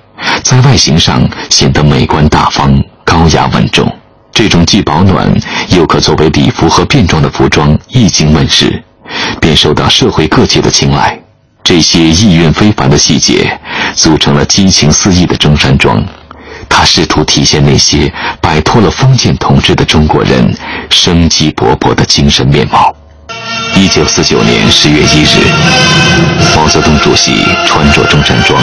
[0.43, 3.91] 在外形上显得美观大方、高雅稳重。
[4.33, 5.35] 这种既保暖
[5.71, 8.85] 又可作为礼服和便装的服装一经问世，
[9.41, 11.19] 便受到社会各界的青睐。
[11.63, 13.59] 这些意蕴非凡的细节，
[13.95, 16.05] 组成了激情四溢的中山装。
[16.69, 20.57] 他试图体现那些摆脱了封建统治的中国人
[20.91, 22.95] 生机勃勃的精神面貌。
[23.75, 25.45] 一九四九年十月一日，
[26.57, 28.61] 毛泽东主席穿着中山装，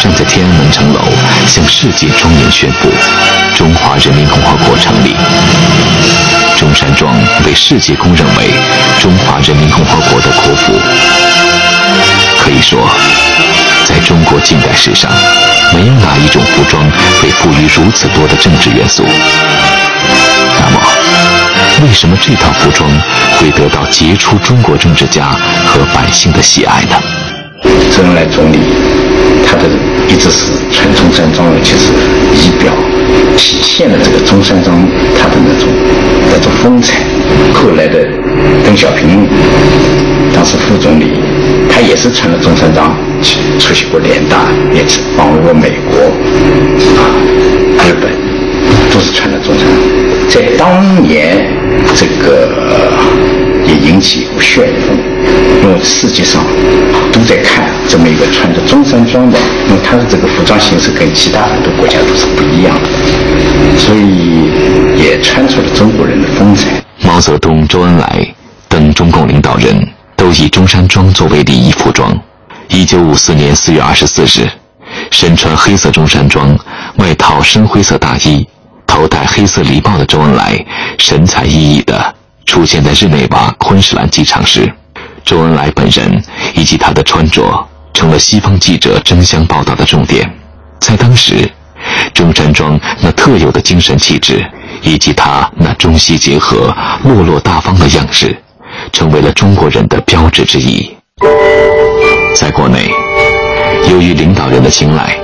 [0.00, 1.00] 站在天安门城楼，
[1.48, 2.88] 向世界庄严宣布：
[3.56, 5.16] 中华人民共和国成立。
[6.56, 6.91] 中山
[7.52, 8.48] 被世界公认为
[8.98, 10.72] 中华人民共和国的国服。
[12.38, 12.80] 可以说，
[13.84, 15.12] 在中国近代史上，
[15.74, 16.82] 没有哪一种服装
[17.20, 19.04] 被赋予如此多的政治元素。
[20.58, 20.80] 那么，
[21.82, 22.90] 为什么这套服装
[23.36, 25.36] 会得到杰出中国政治家
[25.66, 26.96] 和百姓的喜爱呢？
[27.94, 28.60] 周恩来总理，
[29.46, 29.64] 他的
[30.08, 31.92] 一直是穿中山装，尤其是
[32.34, 32.72] 仪表，
[33.36, 34.74] 体现了这个中山装
[35.20, 35.68] 它的那种
[36.30, 37.04] 那种风采。
[37.54, 37.98] 后来的
[38.64, 39.26] 邓小平，
[40.34, 41.20] 当时副总理。
[41.68, 45.98] 他也是穿了中山装去，出席过联大，也是访问过美国、
[46.98, 47.02] 啊
[47.78, 48.10] 日本，
[48.92, 49.66] 都是穿了中山。
[50.28, 51.46] 在当年，
[51.94, 52.48] 这个
[53.64, 54.96] 也引起一股旋风，
[55.62, 56.44] 因为世界上
[57.10, 62.88] 都在看这么一个穿着中山装的，因为他的这个服装形式跟其他很多国家都是不一样的，
[63.78, 64.50] 所以
[65.02, 66.68] 也穿出了中国人的风采。
[67.22, 68.34] 毛泽东、周恩来
[68.68, 69.88] 等中共领导人。
[70.16, 72.12] 都以中山装作为礼仪服装。
[72.66, 74.50] 一九五四年四月二十四日，
[75.12, 76.58] 身穿黑色中山装，
[76.96, 78.44] 外套深灰色大衣，
[78.88, 80.66] 头戴黑色礼帽的周恩来，
[80.98, 82.12] 神采奕奕地
[82.44, 84.68] 出现在日内瓦昆士兰机场时，
[85.24, 86.20] 周恩来本人
[86.54, 90.28] 以及他的穿着成了西方记者争相报道的重点。
[90.80, 91.48] 在当时，
[92.12, 94.44] 中山装那特有的精神气质，
[94.82, 98.36] 以及他那中西结合、落落大方的样式。
[98.90, 100.96] 成为了中国人的标志之一。
[102.34, 102.90] 在国内，
[103.90, 105.14] 由于领导人的青睐，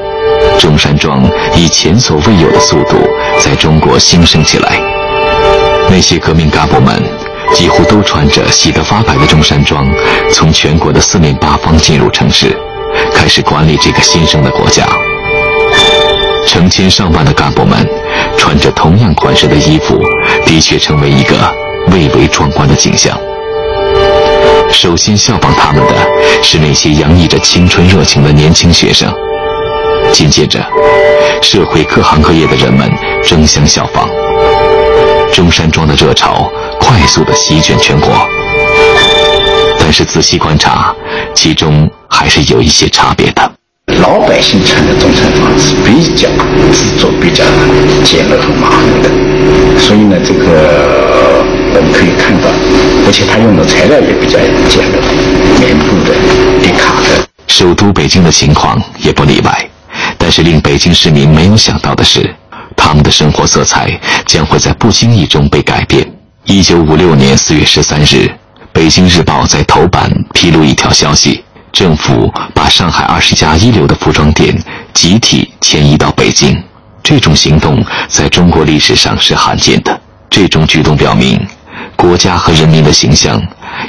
[0.59, 1.25] 中山装
[1.57, 2.97] 以前所未有的速度
[3.41, 4.79] 在中国兴盛起来。
[5.91, 7.03] 那些革命干部们
[7.55, 9.89] 几乎都穿着洗得发白的中山装，
[10.31, 12.55] 从全国的四面八方进入城市，
[13.15, 14.87] 开始管理这个新生的国家。
[16.47, 17.87] 成千上万的干部们
[18.49, 20.01] 穿着同样款式的衣服，
[20.47, 21.37] 的确成为一个
[21.91, 23.15] 蔚为壮观的景象。
[24.73, 25.93] 首先效仿他们的
[26.43, 29.13] 是那些洋溢着青春热情的年轻学生，
[30.15, 30.67] 紧接着，
[31.43, 32.91] 社会各行各业的人们
[33.23, 34.09] 争相效仿，
[35.31, 36.51] 中山装的热潮
[36.81, 38.11] 快速的席卷全国。
[39.79, 40.97] 但是仔细观察，
[41.35, 43.58] 其中还是有一些差别的。
[43.97, 46.29] 老百姓穿的中山装是比较
[46.73, 47.43] 制作比较
[48.05, 49.09] 简陋和麻烦的，
[49.81, 52.49] 所以呢，这个我们可以看到，
[53.07, 55.01] 而且他用的材料也比较简陋，
[55.59, 56.15] 棉布的、
[56.63, 57.27] 迪卡的。
[57.47, 59.69] 首都北京的情况也不例外，
[60.17, 62.33] 但是令北京市民没有想到的是，
[62.77, 66.07] 他们的生活色彩将会在不经意中被改变。
[66.45, 68.05] 一九五六年四月十三日，
[68.73, 71.43] 《北京日报》在头版披露一条消息：
[71.79, 74.53] 政府把上海二十家一流的服装店
[74.93, 76.61] 集体迁移到北京。
[77.05, 80.01] 这种行动在中国历史上是罕见的。
[80.29, 81.41] 这种举动表明，
[81.95, 83.41] 国家和人民的形象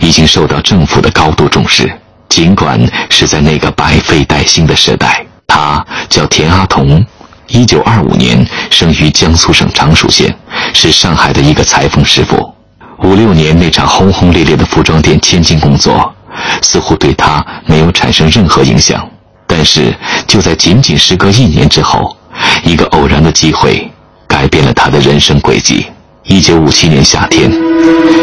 [0.02, 1.92] 已经受到政府的高度重视。
[2.30, 2.80] 尽管
[3.10, 7.04] 是在那个百废待兴的时代，他叫田阿童，
[7.48, 10.32] 一九二五年生于江苏省常熟县，
[10.76, 12.54] 是上海的一个裁缝师傅。
[13.00, 16.14] 五六年那场轰轰烈烈的服装店迁进工作，
[16.62, 19.08] 似乎对他没有产生任何影响。
[19.48, 19.94] 但是
[20.28, 22.16] 就在仅仅时隔一年之后，
[22.64, 23.90] 一个偶然的机会
[24.28, 25.88] 改变了他的人生轨迹。
[26.24, 27.52] 一九五七年夏天，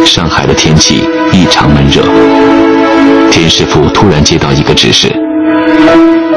[0.05, 1.03] 上海的天气
[1.33, 2.03] 异常闷热。
[3.33, 5.13] 田师傅突然接到一个指示，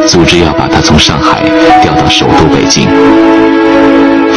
[0.07, 1.43] 组织要把他从上海
[1.83, 2.87] 调到首都北京。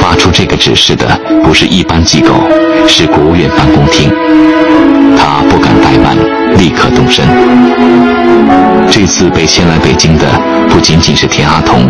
[0.02, 1.06] 发出这个指示的
[1.44, 2.34] 不是一般机构，
[2.88, 4.10] 是国务院办公厅。
[5.16, 6.16] 他不敢怠慢，
[6.58, 7.24] 立刻动身。
[8.90, 10.26] 这次被迁来北京的
[10.68, 11.86] 不仅仅是田阿童，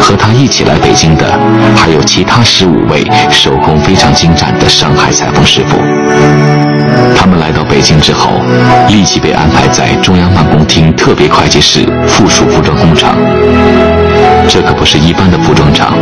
[0.00, 1.38] 和他一起来北京的
[1.76, 5.78] 还有其他十五位手工非常精湛的上海裁缝师傅。
[7.16, 8.32] 他们来到北京之后，
[8.88, 13.14] 立即被安排在中央办公厅特别会计室附属服装工厂。
[14.48, 15.92] 这可不是一般的服装厂，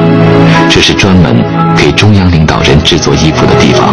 [0.70, 1.34] 这是专门
[1.76, 3.92] 给中央领导人制作衣服的地方。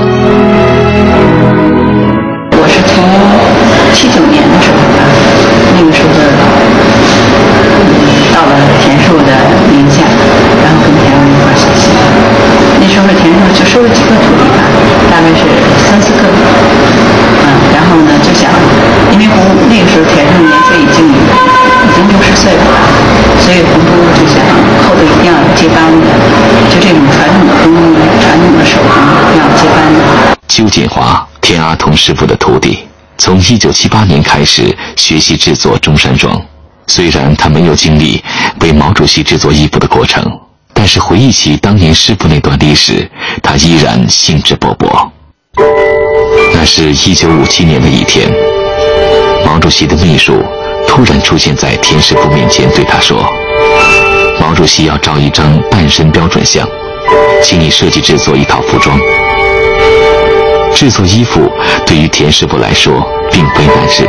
[2.54, 3.01] 我是从
[3.91, 5.01] 七九年的时候吧，
[5.74, 6.14] 那个时候
[8.30, 9.34] 到了田寿的
[9.74, 10.06] 名下，
[10.62, 11.89] 然后跟田寿一块学习。
[12.78, 14.62] 那时候田寿就收了几个徒弟吧，
[15.10, 15.49] 大概是
[15.89, 16.30] 三四个。
[17.41, 18.54] 嗯，然后呢就想，
[19.10, 21.10] 因为红那个时候田寿年岁已经
[21.93, 22.63] 已经六十岁了，
[23.39, 24.41] 所以红都就想
[24.81, 26.07] 后头一定要接班的，
[26.73, 28.89] 就这种传统的工艺、传统的手工
[29.37, 29.77] 要接班。
[30.47, 31.25] 邱锦华。
[31.39, 32.79] 田阿童师傅的徒弟，
[33.17, 36.41] 从一九七八年开始学习制作中山装。
[36.87, 38.23] 虽然他没有经历
[38.61, 40.23] 为毛主席制作衣服的过程，
[40.73, 43.11] 但是回忆起当年师傅那段历史，
[43.43, 45.09] 他依然兴致勃勃。
[46.53, 48.31] 那是一九五七年的一天，
[49.45, 50.41] 毛主席的秘书
[50.88, 53.25] 突然出现在田师傅面前，对他说
[54.39, 56.67] ：“毛主席要照一张半身标准像，
[57.41, 58.97] 请你设计制作一套服装。”
[60.75, 61.51] 制作衣服
[61.86, 64.07] 对于田师傅来说并非难事，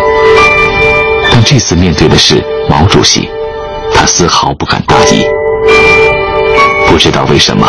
[1.30, 3.28] 但这次面对的是毛主席，
[3.92, 5.26] 他丝毫不敢大意。
[6.86, 7.66] 不知道为什么，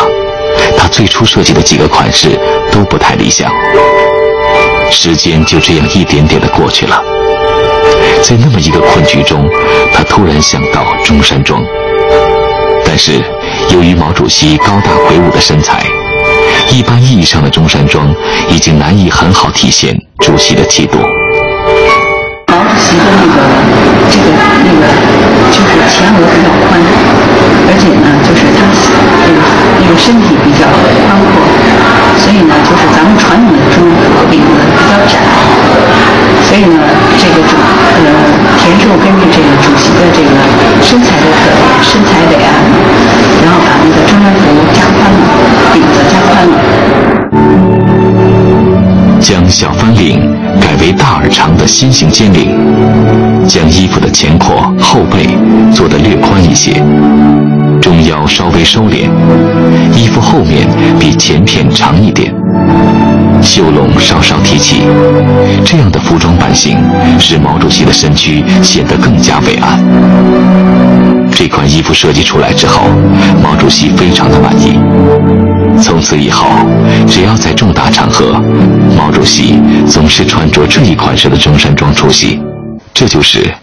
[0.77, 2.39] 他最初设计的几个款式
[2.71, 3.51] 都不太理想。
[4.91, 7.03] 时间就这样一点点的过去了，
[8.27, 9.47] 在那么一个困局中，
[9.93, 11.61] 他突然想到中山装，
[12.83, 13.21] 但是
[13.69, 15.83] 由于毛主席高大魁梧的身材。
[16.71, 18.11] 一般意义上的中山装
[18.49, 20.97] 已经难以很好体现主席的气度。
[20.97, 23.37] 毛主席的那个
[24.09, 24.25] 这个
[24.65, 24.89] 那个
[25.53, 26.81] 就是前额比较宽，
[27.69, 28.65] 而且呢，就是他
[29.21, 29.37] 那个
[29.85, 31.45] 那个身体比较宽阔，
[32.17, 35.13] 所以呢，就是咱们传统的中服领子比较窄，
[36.55, 36.79] 所以呢，
[37.17, 37.99] 这个主呃
[38.57, 40.31] 田寿根据这个主席的这个
[40.81, 42.47] 身材的特点，身材伟岸，
[43.43, 44.41] 然后把那个中山服
[44.71, 45.19] 加宽了，
[45.73, 47.84] 领子加宽了。
[49.25, 50.21] 将小翻领
[50.61, 52.55] 改为大而长的心形尖领，
[53.47, 55.35] 将衣服的前廓、后背
[55.73, 56.73] 做得略宽一些，
[57.81, 59.09] 中腰稍微收敛，
[59.95, 60.67] 衣服后面
[60.99, 62.31] 比前片长一点，
[63.41, 64.83] 袖笼稍稍提起，
[65.65, 66.77] 这样的服装版型
[67.17, 69.83] 使毛主席的身躯显得更加伟岸。
[71.31, 72.83] 这款衣服设计出来之后，
[73.41, 74.77] 毛主席非常的满意。
[75.81, 76.47] 从此以后，
[77.07, 78.41] 只要在重大场合，
[78.97, 82.41] 毛主席总是穿着这一款式的中山装出席。
[82.93, 83.53] 这就是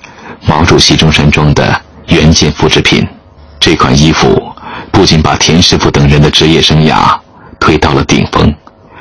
[0.46, 3.06] 毛主席中山装的原件复制品。
[3.58, 4.52] 这款衣服
[4.90, 7.18] 不仅把田师傅等人的职业生涯
[7.58, 8.54] 推到了顶峰，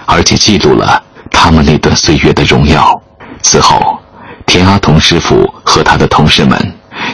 [0.06, 3.00] 而且记录了他们那段岁月的荣耀。
[3.42, 4.00] 此后，
[4.46, 6.58] 田阿童师傅和他的同事们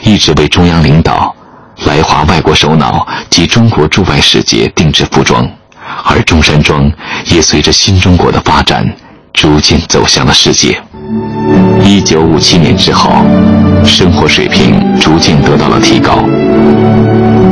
[0.03, 1.33] 一直为中央领导、
[1.85, 5.49] 来华外国首脑及中国驻外使节定制服装。
[6.05, 6.91] 而中山装
[7.25, 8.85] 也随着新中国的发展，
[9.33, 10.81] 逐渐走向了世界。
[11.83, 13.11] 一九五七年之后，
[13.85, 16.19] 生活水平逐渐得到了提高，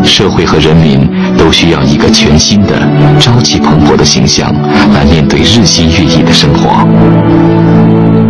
[0.03, 2.75] 社会和人民都需要一个全新的、
[3.19, 4.53] 朝气蓬勃的形象
[4.93, 6.85] 来面对日新月异的生活。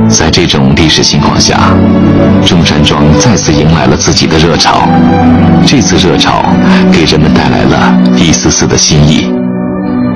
[0.08, 1.76] 在这种历史情况下，
[2.46, 4.88] 中山装再次迎来了自己的热潮。
[5.66, 6.46] 这次热潮
[6.92, 9.35] 给人们带来了一丝丝的新意。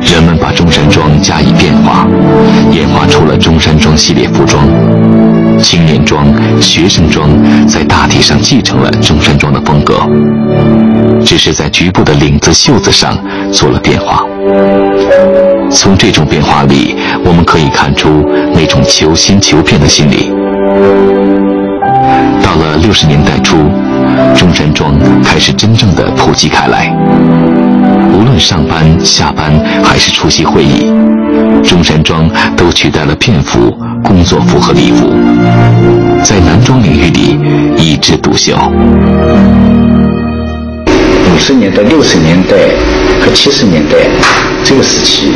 [0.02, 2.08] 人们把中山装加以变化，
[2.72, 4.64] 演化出了中山装系列服装。
[5.62, 6.26] 青年装、
[6.62, 7.30] 学生装
[7.68, 10.00] 在大体上继承了中山装的风格，
[11.24, 13.18] 只是在局部的领子、袖子上
[13.52, 14.26] 做了变化。
[15.70, 16.96] 从这种变化里，
[17.26, 20.32] 我们可以看出那种求新求变的心理。
[22.42, 23.58] 到了六十年代初，
[24.36, 26.90] 中山装开始真正的普及开来。
[28.20, 30.92] 无论上班、下班还是出席会议，
[31.64, 35.08] 中山装都取代了便服、工作服和礼服，
[36.22, 37.40] 在男装领域里
[37.78, 38.54] 一枝独秀。
[40.86, 42.58] 五十年代、六十年代
[43.22, 43.96] 和七十年代
[44.66, 45.32] 这个时期，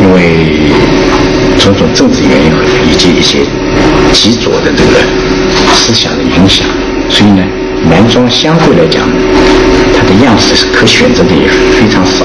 [0.00, 0.72] 因为
[1.58, 2.50] 种种政治原因
[2.90, 3.40] 以及一些
[4.14, 4.92] 极左的这个
[5.74, 6.66] 思想的影响，
[7.10, 7.44] 所以呢，
[7.90, 9.02] 男装相对来讲，
[9.96, 12.24] 它的样式是可选择的也非常少，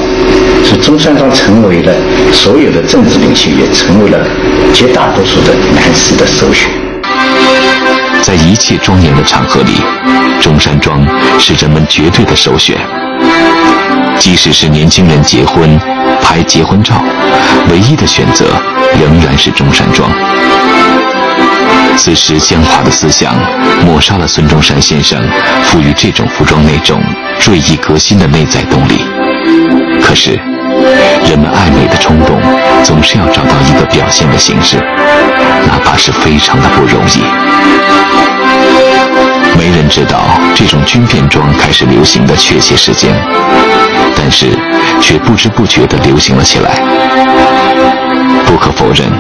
[0.64, 1.94] 所以中山装成为了
[2.32, 4.28] 所有的政治领袖，也成为了
[4.74, 6.70] 绝大多数的男士的首选。
[8.22, 9.82] 在一切庄严的场合里，
[10.42, 11.06] 中山装
[11.40, 12.78] 是人们绝对的首选。
[14.20, 15.78] 即使是年轻人结婚
[16.22, 17.04] 拍结婚照，
[17.72, 18.46] 唯一的选择
[19.02, 20.10] 仍然是中山装。
[21.96, 23.36] 此时僵化的思想
[23.86, 25.20] 抹杀了孙中山先生
[25.64, 27.02] 赋予这种服装那种
[27.46, 29.06] 锐意革新的内在动力。
[30.02, 30.32] 可是，
[31.30, 32.40] 人们爱美的冲动
[32.84, 34.78] 总是要找到一个表现的形式，
[35.68, 37.24] 哪怕是非常的不容易。
[39.58, 40.20] 没人知道
[40.56, 43.14] 这种军便装开始流行的确切时间，
[44.18, 44.48] 但是
[45.00, 46.72] 却不知不觉地流行了起来。
[48.46, 49.12] 不可否认，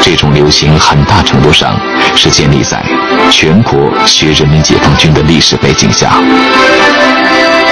[0.00, 1.78] 这种流行很大程度上
[2.14, 2.82] 是建立在
[3.30, 6.12] 全国学人民解放军的历史背景下。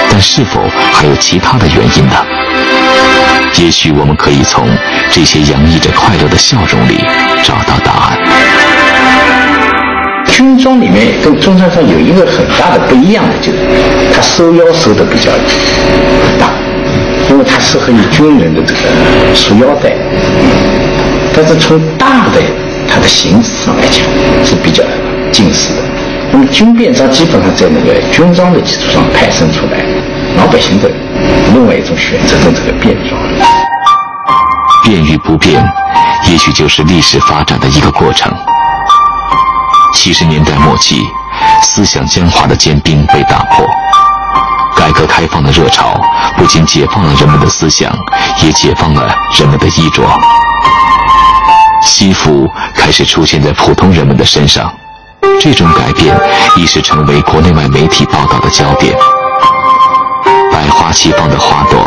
[0.09, 2.15] 但是否还有其他的原因呢？
[3.55, 4.67] 也许我们可以从
[5.11, 7.03] 这些洋溢着快乐的笑容里
[7.43, 8.17] 找到答案。
[10.27, 13.59] 军装里面跟中山装有一个很大的不一样的，就是
[14.13, 15.31] 它收腰收的比较
[16.39, 16.49] 大，
[17.29, 19.93] 因为它适合于军人的这个束腰带。
[21.35, 22.41] 但是从大的
[22.87, 24.05] 它的形式上来讲
[24.45, 24.83] 是比较
[25.31, 25.81] 近似的。
[26.31, 29.83] 那么军便装基本上在那个军装的基础上派生出来，
[30.37, 30.89] 老百姓的
[31.53, 33.19] 另外一种选择的这个便装。
[34.83, 35.63] 变与不变，
[36.29, 38.31] 也许就是历史发展的一个过程。
[39.95, 41.03] 七十年代末期，
[41.61, 43.65] 思想僵化的坚冰被打破，
[44.75, 45.99] 改革开放的热潮
[46.35, 47.91] 不仅解放了人们的思想，
[48.43, 50.03] 也解放了人们的衣着。
[51.85, 54.73] 西服开始出现在普通人们的身上，
[55.39, 56.17] 这种改变
[56.55, 58.95] 一时成为国内外媒体报道的焦点。
[60.51, 61.79] 百花齐放的花朵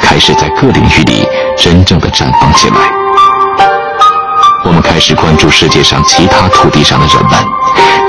[0.00, 1.26] 开始在各领域里
[1.56, 2.76] 真正的绽放起来。
[4.64, 7.32] 我们开始关注世界上其他土地上的人们，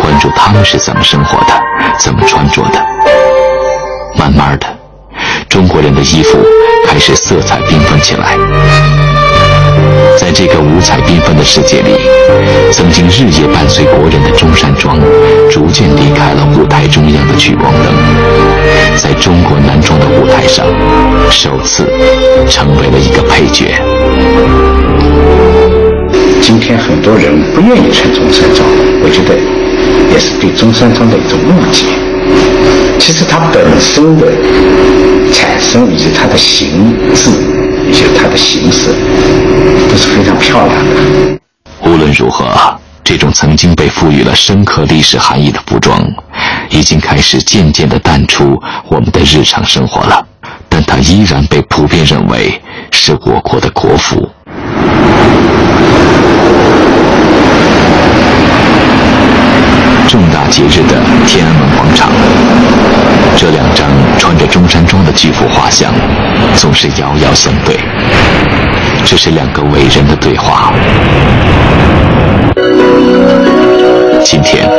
[0.01, 1.53] 关注他们是怎么生活的，
[1.97, 2.85] 怎么穿着的。
[4.15, 4.67] 慢慢的，
[5.47, 6.39] 中国人的衣服
[6.87, 8.98] 开始色彩缤纷起来。
[10.17, 11.91] 在这个五彩缤纷的世界里，
[12.71, 14.97] 曾经日夜伴随国人的中山装，
[15.49, 17.93] 逐渐离开了舞台中央的聚光灯，
[18.97, 20.65] 在中国男装的舞台上，
[21.29, 21.87] 首次
[22.47, 23.75] 成为了一个配角。
[26.41, 28.67] 今天很多人不愿意穿中山装，
[29.03, 29.35] 我觉得
[30.11, 31.85] 也是对中山装的一种误解。
[32.99, 34.27] 其实它本身的
[35.31, 37.29] 产生以及它的形制
[38.17, 38.93] 它的形式
[39.89, 41.39] 都是非常漂亮的。
[41.83, 42.45] 无论如何，
[43.03, 45.99] 这种曾经被赋予了深刻历史含义的服装，
[46.69, 50.25] 已经开始渐渐的淡出我们的日常生活了。
[50.67, 52.61] 但它依然被普遍认为
[52.91, 54.29] 是我国的国服。
[60.07, 62.09] 重大节日的天安门广场，
[63.41, 63.87] 这两张
[64.17, 65.93] 穿着中山装的巨幅画像，
[66.57, 67.79] 总是遥遥相对。
[69.05, 70.73] 这是两个伟人的对话。
[74.25, 74.69] 今天，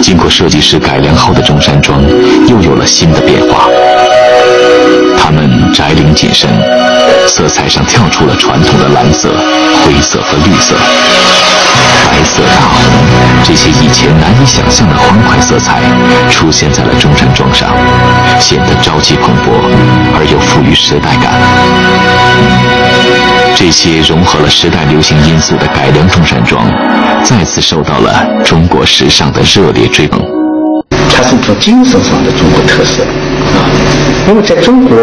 [0.00, 2.00] 经过设计师改良后的中山装，
[2.48, 3.68] 又有了新的变化。
[5.18, 6.48] 他们窄领紧身，
[7.28, 9.28] 色彩上跳出了传统的蓝色、
[9.84, 10.74] 灰色和绿色。
[12.10, 12.76] 白色、大红，
[13.44, 15.80] 这些以前难以想象的欢快色彩，
[16.30, 17.68] 出现在了中山装上，
[18.40, 19.50] 显得朝气蓬勃
[20.16, 21.32] 而又富于时代感。
[23.54, 26.64] 这些融合了时代流行因素的改良中山装，
[27.24, 30.20] 再次受到了中国时尚的热烈追捧。
[31.10, 33.66] 它是一种精神上的中国特色啊，
[34.28, 34.96] 因为在中国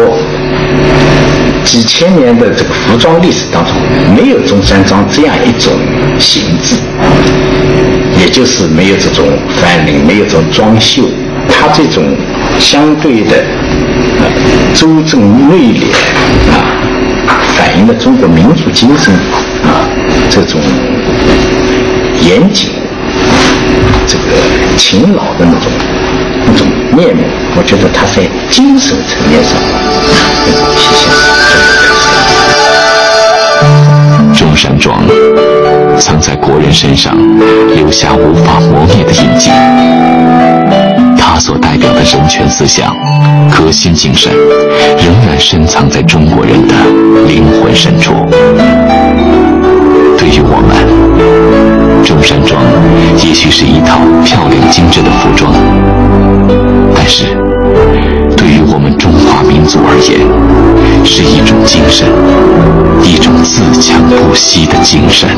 [1.66, 3.74] 几千年的这个服装历史当中，
[4.14, 5.72] 没有中山装这样一种
[6.18, 6.76] 形制，
[8.18, 9.26] 也就是没有这种
[9.60, 11.02] 翻领，没有这种装绣，
[11.48, 12.02] 它这种
[12.58, 13.44] 相对的
[14.74, 15.90] 周正内敛
[16.50, 16.72] 啊，
[17.56, 19.12] 反映了中国民族精神
[19.64, 19.84] 啊
[20.30, 20.60] 这种
[22.22, 22.70] 严谨、
[24.06, 24.22] 这个
[24.78, 25.70] 勤劳的那种
[26.46, 27.22] 那种面目，
[27.56, 29.52] 我觉得它在精神层面上
[30.76, 31.25] 体现。
[34.56, 34.96] 中山装
[35.98, 37.14] 曾在国人身上
[37.74, 39.50] 留下无法磨灭的印记，
[41.18, 42.96] 它所代表的人权思想、
[43.50, 44.32] 革新精神，
[44.96, 46.74] 仍然深藏在中国人的
[47.28, 48.14] 灵魂深处。
[50.16, 52.62] 对于我们，中山装
[53.22, 55.52] 也许是一套漂亮精致的服装，
[56.94, 57.26] 但是
[58.34, 60.26] 对于我们中华民族而言，
[61.06, 62.08] 是一种精神，
[63.02, 65.28] 一种自强不息的精神。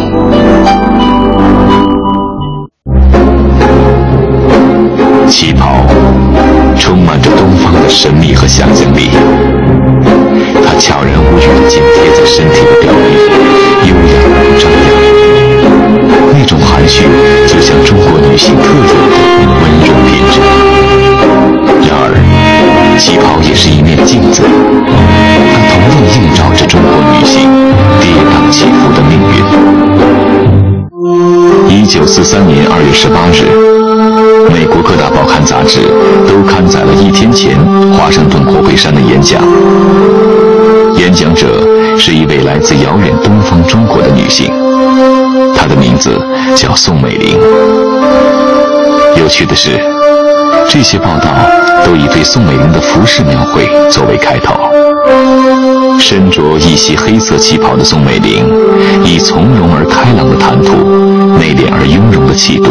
[5.28, 5.84] 旗袍
[6.78, 9.10] 充满着东方的神秘和想象力，
[10.64, 13.12] 它悄然无语地紧贴在身体的表面，
[13.84, 14.88] 优雅而张扬。
[16.32, 17.04] 那种含蓄，
[17.46, 18.88] 就像中国女性特有的
[19.60, 20.40] 温柔品质。
[21.86, 22.16] 然而，
[22.98, 24.42] 旗袍也是一面镜子，
[25.80, 27.48] 它同样映照着中国女性
[28.00, 29.36] 跌宕起伏的命运。
[31.68, 33.44] 一九四三年二月十八日，
[34.52, 35.80] 美国各大报刊杂志
[36.26, 37.56] 都刊载了一天前
[37.92, 39.40] 华盛顿国会山的演讲。
[40.96, 41.46] 演讲者
[41.96, 44.52] 是一位来自遥远东方中国的女性，
[45.54, 46.10] 她的名字
[46.56, 47.38] 叫宋美龄。
[49.16, 49.78] 有趣的是，
[50.68, 51.30] 这些报道
[51.84, 54.54] 都以对宋美龄的服饰描绘作为开头。
[55.98, 58.44] 身着一袭黑色旗袍的宋美龄，
[59.04, 60.72] 以从容而开朗的谈吐、
[61.38, 62.70] 内敛而雍容的气度，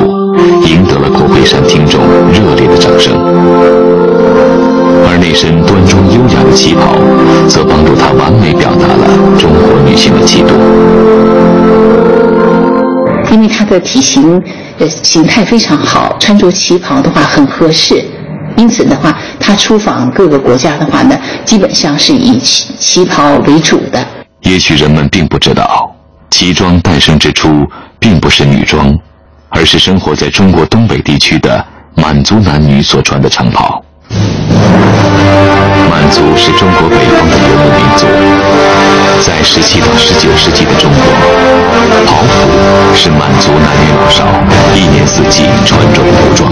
[0.65, 3.13] 赢得了国会山听众热烈的掌声。
[5.09, 6.95] 而那身端庄优雅的旗袍，
[7.47, 9.07] 则帮助她完美表达了
[9.37, 10.53] 中国女性的气度。
[13.31, 14.41] 因为她的体型
[14.79, 18.03] 呃形态非常好，穿着旗袍的话很合适，
[18.55, 19.15] 因此的话，
[19.47, 24.05] 他出访各个国家的话呢，基本上是以旗旗袍为主的。
[24.41, 25.89] 也许人们并不知道，
[26.29, 27.65] 旗装诞生之初
[27.97, 28.93] 并不是女装，
[29.47, 33.81] 而是生活在中国东北地区的满族男女所穿的长袍。
[35.89, 38.05] 满族是中国北方的游牧民族，
[39.25, 41.01] 在17到19世纪的中国，
[42.05, 42.47] 袍服
[42.95, 44.23] 是满族男女老少
[44.75, 46.51] 一年四季穿着的服装。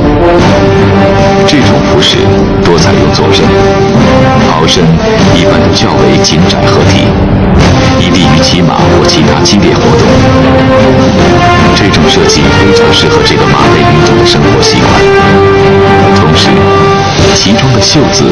[1.48, 2.18] 这种服饰
[2.64, 3.46] 多采用左身，
[4.50, 4.84] 袍身
[5.36, 7.06] 一般都较为紧窄合体，
[8.00, 10.08] 以利于骑马或其他激烈活动。
[11.76, 14.90] 这种设计非常适合这个马背民族的生活习惯，
[16.16, 16.50] 同时。
[17.36, 18.24] 其中的袖子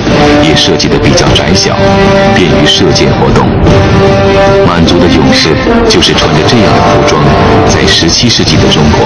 [0.42, 1.76] 也设计的比较窄小，
[2.34, 3.46] 便于射箭活动。
[4.66, 5.50] 满族的勇士
[5.88, 7.22] 就是穿着这样的服装，
[7.70, 9.06] 在17世纪的中国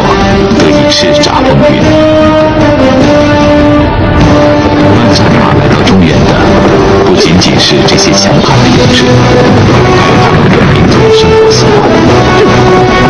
[0.58, 1.82] 得以叱咤风云。
[4.95, 6.32] 万战马来到中原的，
[7.06, 11.84] 不仅仅是这些强悍的勇士，还有他们的民族生活习惯。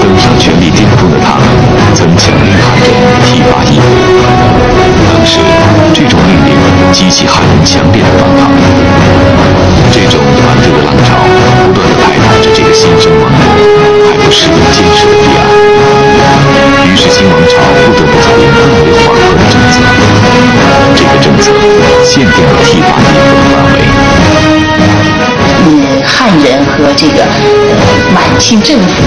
[0.02, 1.46] 登上权力巅峰的他们，
[1.94, 2.88] 曾强令汉人
[3.26, 3.86] 剃发易服。
[5.10, 5.40] 当时，
[5.94, 6.56] 这种命令
[6.92, 8.52] 激起汉人强烈的反抗。
[9.92, 11.16] 这种反对的浪潮
[11.74, 13.32] 不断地拍打着这个新生王国，
[14.10, 15.40] 还不失有坚持的彼岸。
[16.86, 19.76] 于是，新王朝不得不采用更为缓和的政策。
[20.96, 21.52] 这个政策
[22.04, 23.76] 限定了剃发易服的范围。
[25.70, 25.72] 嗯，
[26.06, 27.26] 汉人和这个
[28.14, 29.04] 满清政府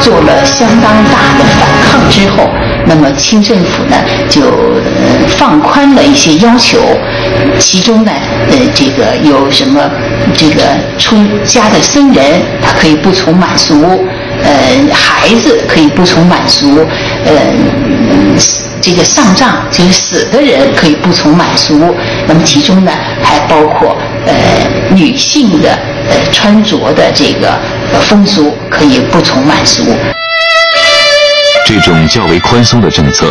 [0.00, 2.48] 做了相当大的反抗之后，
[2.86, 3.96] 那么清政府呢
[4.28, 4.42] 就
[5.38, 6.78] 放宽了一些要求，
[7.58, 8.12] 其中呢
[8.50, 9.80] 呃这个有什么
[10.36, 10.62] 这个
[10.98, 12.24] 出家的僧人
[12.62, 14.04] 他可以不从满俗，
[14.42, 14.50] 呃
[14.92, 16.86] 孩子可以不从满俗，
[17.24, 17.32] 呃。
[18.84, 21.94] 这个上葬就是死的人可以不从满俗，
[22.26, 22.90] 那么其中呢
[23.22, 24.34] 还包括呃
[24.92, 25.70] 女性的
[26.10, 27.56] 呃穿着的这个
[28.00, 29.84] 风俗可以不从满俗。
[31.64, 33.26] 这种较为宽松的政策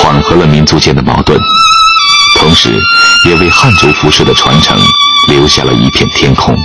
[0.00, 1.38] 缓和了民族间的矛盾，
[2.38, 2.70] 同时
[3.26, 4.78] 也为汉族服饰的传承
[5.28, 6.56] 留下了一片天空。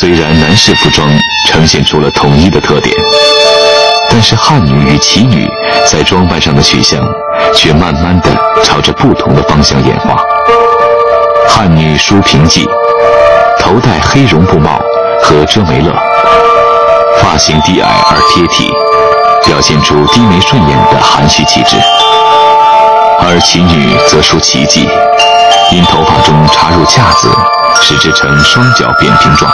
[0.00, 1.08] 虽然男士服装
[1.46, 2.96] 呈现出了统一的特点。
[4.10, 5.48] 但是汉女与旗女
[5.86, 7.00] 在装扮上的取向，
[7.54, 8.28] 却慢慢的
[8.62, 10.22] 朝着不同的方向演化。
[11.48, 12.62] 汉女梳平髻，
[13.58, 14.78] 头戴黑绒布帽，
[15.22, 15.94] 和遮眉勒，
[17.22, 18.70] 发型低矮而贴体，
[19.46, 21.78] 表现出低眉顺眼的含蓄气质；
[23.24, 24.88] 而其女则属奇迹，
[25.70, 27.28] 因头发中插入架子，
[27.80, 29.50] 使之呈双脚扁平状，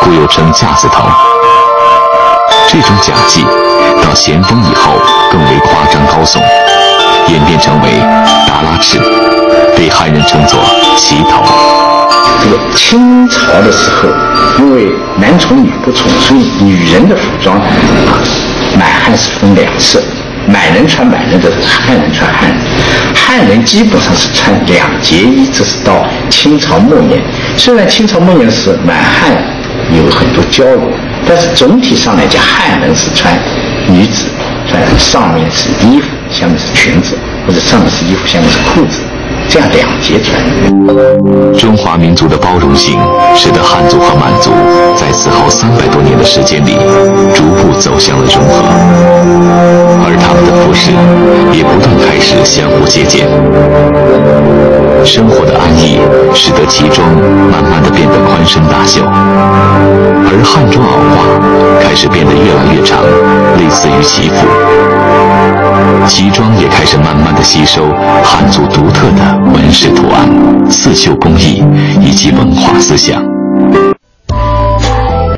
[0.00, 1.04] 故又称架子头。
[2.68, 3.44] 这种假髻
[4.02, 4.92] 到咸丰以后
[5.30, 6.38] 更为夸张高耸，
[7.28, 8.00] 演变成为
[8.46, 8.98] 达拉翅，
[9.76, 10.58] 被汉人称作
[10.96, 11.42] 旗头。
[12.42, 14.08] 这个清朝的时候，
[14.58, 17.58] 因为男宠女不宠，所以女人的服装
[18.78, 20.00] 满汉是分两色，
[20.46, 22.58] 满人穿满人的，汉人穿汉人。
[23.14, 27.20] 汉人基本上是穿两节衣，这是到清朝末年。
[27.56, 29.32] 虽然清朝末年是满汉
[29.90, 30.90] 有很多交流，
[31.26, 33.34] 但是总体上来讲，汉人是穿
[33.88, 34.24] 女子
[34.68, 37.16] 穿上面是衣服，下面是裙子，
[37.46, 39.00] 或者上面是衣服，下面是裤子。
[39.60, 40.40] 两截穿。
[41.56, 42.98] 中华民族的包容性，
[43.34, 44.50] 使得汉族和满族
[44.96, 46.76] 在此后三百多年的时间里，
[47.34, 48.62] 逐步走向了融合，
[50.06, 50.92] 而他们的服饰
[51.52, 53.26] 也不断开始相互借鉴。
[55.04, 55.98] 生活的安逸，
[56.34, 57.06] 使得旗装
[57.50, 62.98] 慢慢的变得宽身大袖，而汉装袄褂开始变得越来越长，
[63.56, 65.65] 类似于旗服。
[66.08, 67.82] 旗装也开始慢慢的吸收
[68.22, 70.28] 汉族独特的纹饰图案、
[70.70, 71.62] 刺绣工艺
[72.00, 73.35] 以及文化思想。